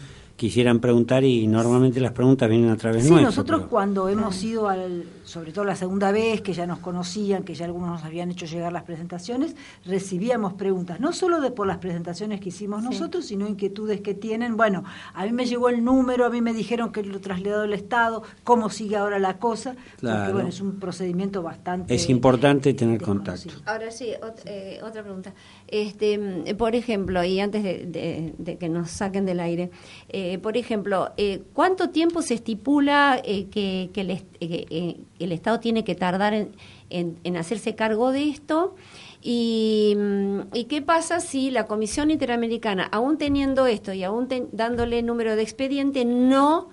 [0.45, 3.31] quisieran preguntar y normalmente las preguntas vienen a través Sí, nuestro.
[3.31, 7.45] nosotros pero- cuando hemos ido al, sobre todo la segunda vez, que ya nos conocían,
[7.45, 11.67] que ya algunos nos habían hecho llegar las presentaciones, recibíamos preguntas, no solo de por
[11.67, 12.89] las presentaciones que hicimos Sí.
[12.91, 14.59] nosotros, sino inquietudes que tienen.
[14.59, 14.85] Bueno,
[15.15, 18.23] a mí me llegó el número, a mí me dijeron que lo trasladó el Estado,
[18.43, 20.19] cómo sigue ahora la cosa, Claro.
[20.19, 21.95] porque bueno, es un procedimiento bastante...
[21.95, 23.51] Es importante tener contacto.
[23.65, 25.33] Ahora sí, ot- eh, otra pregunta.
[25.69, 29.71] Este, por ejemplo, y antes de, de- de que nos saquen del aire,
[30.09, 35.33] eh, por ejemplo, eh, ¿cuánto tiempo se estipula eh, que, que el, eh, eh, el
[35.33, 36.53] Estado tiene que tardar en,
[36.91, 38.75] en- en hacerse cargo de esto?
[39.23, 44.49] Y, mm, ¿Y qué pasa si la Comisión Interamericana, aún teniendo esto y aún ten-
[44.53, 46.69] dándole número de expediente, no,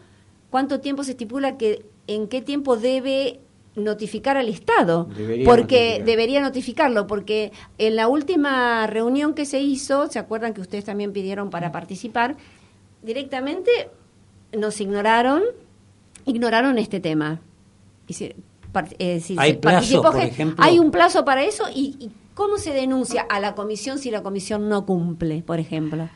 [0.50, 3.40] cuánto tiempo se estipula que en qué tiempo debe
[3.74, 6.06] notificar al Estado, Debería porque notificar.
[6.06, 11.14] debería notificarlo, porque en la última reunión que se hizo, ¿se acuerdan que ustedes también
[11.14, 12.36] pidieron para participar?
[13.02, 13.72] Directamente
[14.58, 15.42] nos ignoraron,
[16.26, 17.40] ignoraron este tema.
[18.72, 20.64] Par- eh, si Hay se plazo, participó por ejemplo.
[20.64, 24.22] Hay un plazo para eso y, y ¿cómo se denuncia a la comisión si la
[24.24, 26.10] comisión no cumple, por ejemplo?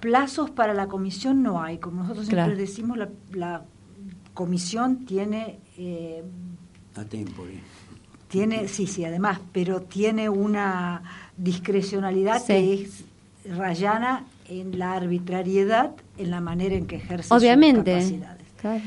[0.00, 1.78] Plazos para la comisión no hay.
[1.78, 2.58] Como nosotros siempre Claro.
[2.58, 3.64] decimos, la, la
[4.34, 6.22] comisión tiene, eh,
[6.96, 7.60] A tempore.
[8.28, 11.02] tiene, sí, sí, además, pero tiene una
[11.36, 12.46] discrecionalidad Sí.
[12.46, 13.04] que es
[13.56, 17.92] rayana en la arbitrariedad, en la manera en que ejerce sus Obviamente.
[17.92, 18.46] capacidades.
[18.60, 18.82] Claro.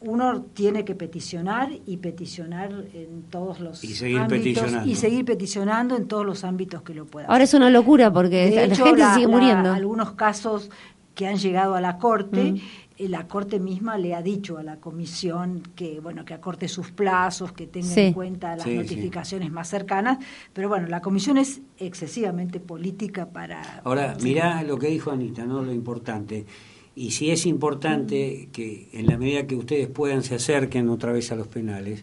[0.00, 4.90] Uno tiene que peticionar y peticionar en todos los Y seguir ámbitos peticionando.
[4.90, 7.26] y seguir peticionando en todos los ámbitos que lo pueda.
[7.28, 9.72] Ahora es una locura porque De la hecho, gente la- sigue la- muriendo.
[9.72, 10.70] algunos casos
[11.14, 12.56] que han llegado a la Corte, Mm.
[12.98, 16.90] eh, la Corte misma le ha dicho a la Comisión que bueno que acorte sus
[16.92, 18.00] plazos, que tenga Sí.
[18.00, 18.76] en cuenta las Sí, sí.
[18.76, 20.18] notificaciones más cercanas,
[20.52, 23.80] pero bueno, la Comisión es excesivamente política para...
[23.82, 25.62] Ahora, mirá lo que dijo Anita, ¿no?
[25.62, 26.44] Lo importante.
[26.96, 31.30] Y si es importante que en la medida que ustedes puedan se acerquen otra vez
[31.30, 32.02] a los penales,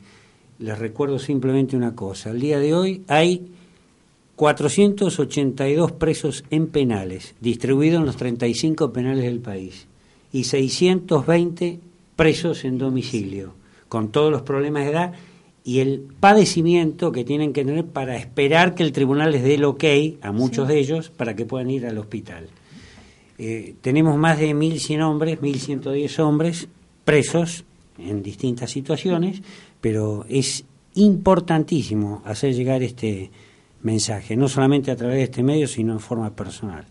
[0.59, 2.29] les recuerdo simplemente una cosa.
[2.29, 3.47] El día de hoy hay
[4.35, 9.87] 482 presos en penales, distribuidos en los 35 penales del país,
[10.31, 11.79] y 620
[12.15, 13.55] presos en domicilio,
[13.89, 15.13] con todos los problemas de edad
[15.63, 19.63] y el padecimiento que tienen que tener para esperar que el tribunal les dé el
[19.63, 19.83] ok
[20.21, 22.47] a muchos de ellos para que puedan ir al hospital.
[23.37, 26.67] Eh, tenemos más de 1.100 hombres, 1.110 hombres
[27.03, 27.65] presos
[27.97, 29.41] en distintas situaciones,
[29.81, 30.65] pero es
[30.95, 33.31] importantísimo hacer llegar este
[33.81, 36.85] mensaje, no solamente a través de este medio, sino en forma personal.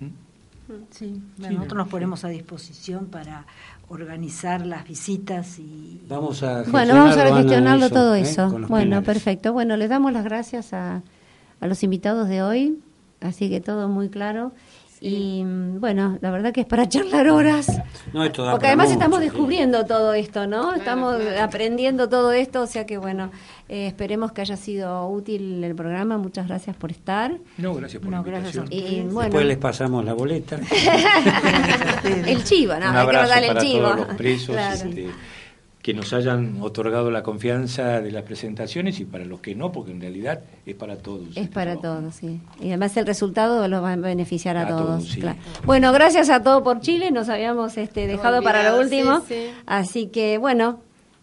[0.90, 3.46] Sí, bueno, nosotros nos ponemos a disposición para
[3.88, 6.00] organizar las visitas y...
[6.08, 8.20] Vamos a Bueno, vamos a gestionarlo, eso, todo ¿eh?
[8.20, 8.58] eso.
[8.58, 9.06] los Bueno, penales.
[9.06, 9.52] perfecto.
[9.52, 11.02] Bueno, les damos las gracias a,
[11.60, 12.78] a los invitados de hoy,
[13.20, 14.52] así que todo muy claro.
[15.04, 17.66] Y mm, bueno, la verdad que es para charlar horas.
[18.12, 19.24] No, esto da Porque además mucho, estamos sí.
[19.24, 20.74] descubriendo todo esto, ¿no?
[20.74, 23.32] Estamos aprendiendo todo esto, o sea que bueno,
[23.68, 26.18] eh, esperemos que haya sido útil el programa.
[26.18, 27.36] Muchas gracias por estar.
[27.58, 28.64] No, gracias por No, la gracias.
[28.70, 30.60] Y bueno, Después les pasamos la boleta.
[32.26, 32.78] el chivo, ¿no?
[32.78, 33.82] Un Hay que abrazo darle el chivo.
[33.90, 34.74] todos los presos Claro.
[34.88, 35.08] este,
[35.82, 39.90] que nos hayan otorgado la confianza de las presentaciones y para los que no, porque
[39.90, 41.30] en realidad es para todos.
[41.30, 42.00] Es este para trabajo.
[42.02, 42.40] todos, sí.
[42.60, 44.86] Y además el resultado lo va a beneficiar a, A todos.
[44.86, 45.20] todos, sí.
[45.20, 45.38] claro.
[45.64, 47.10] Bueno, gracias a todo por Chile.
[47.10, 49.20] Nos habíamos este, dejado para lo último.
[49.26, 49.46] sí, sí.
[49.66, 50.80] Así que, bueno,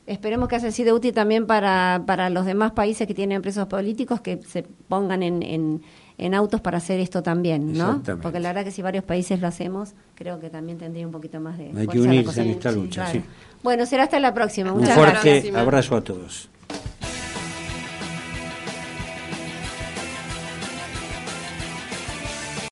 [0.07, 4.19] esperemos que haya sido útil también para, para los demás países que tienen presos políticos
[4.19, 5.81] que se pongan en, en,
[6.17, 7.91] en autos para hacer esto también, ¿no?
[7.91, 8.23] Exactamente.
[8.23, 11.39] Porque la verdad que si varios países lo hacemos, creo que también tendría un poquito
[11.39, 13.25] más de Hay que unirse en esta lucha, claro.
[13.63, 14.71] Bueno, será hasta la próxima.
[14.71, 15.55] Un fuerte gracias.
[15.55, 16.49] abrazo a todos.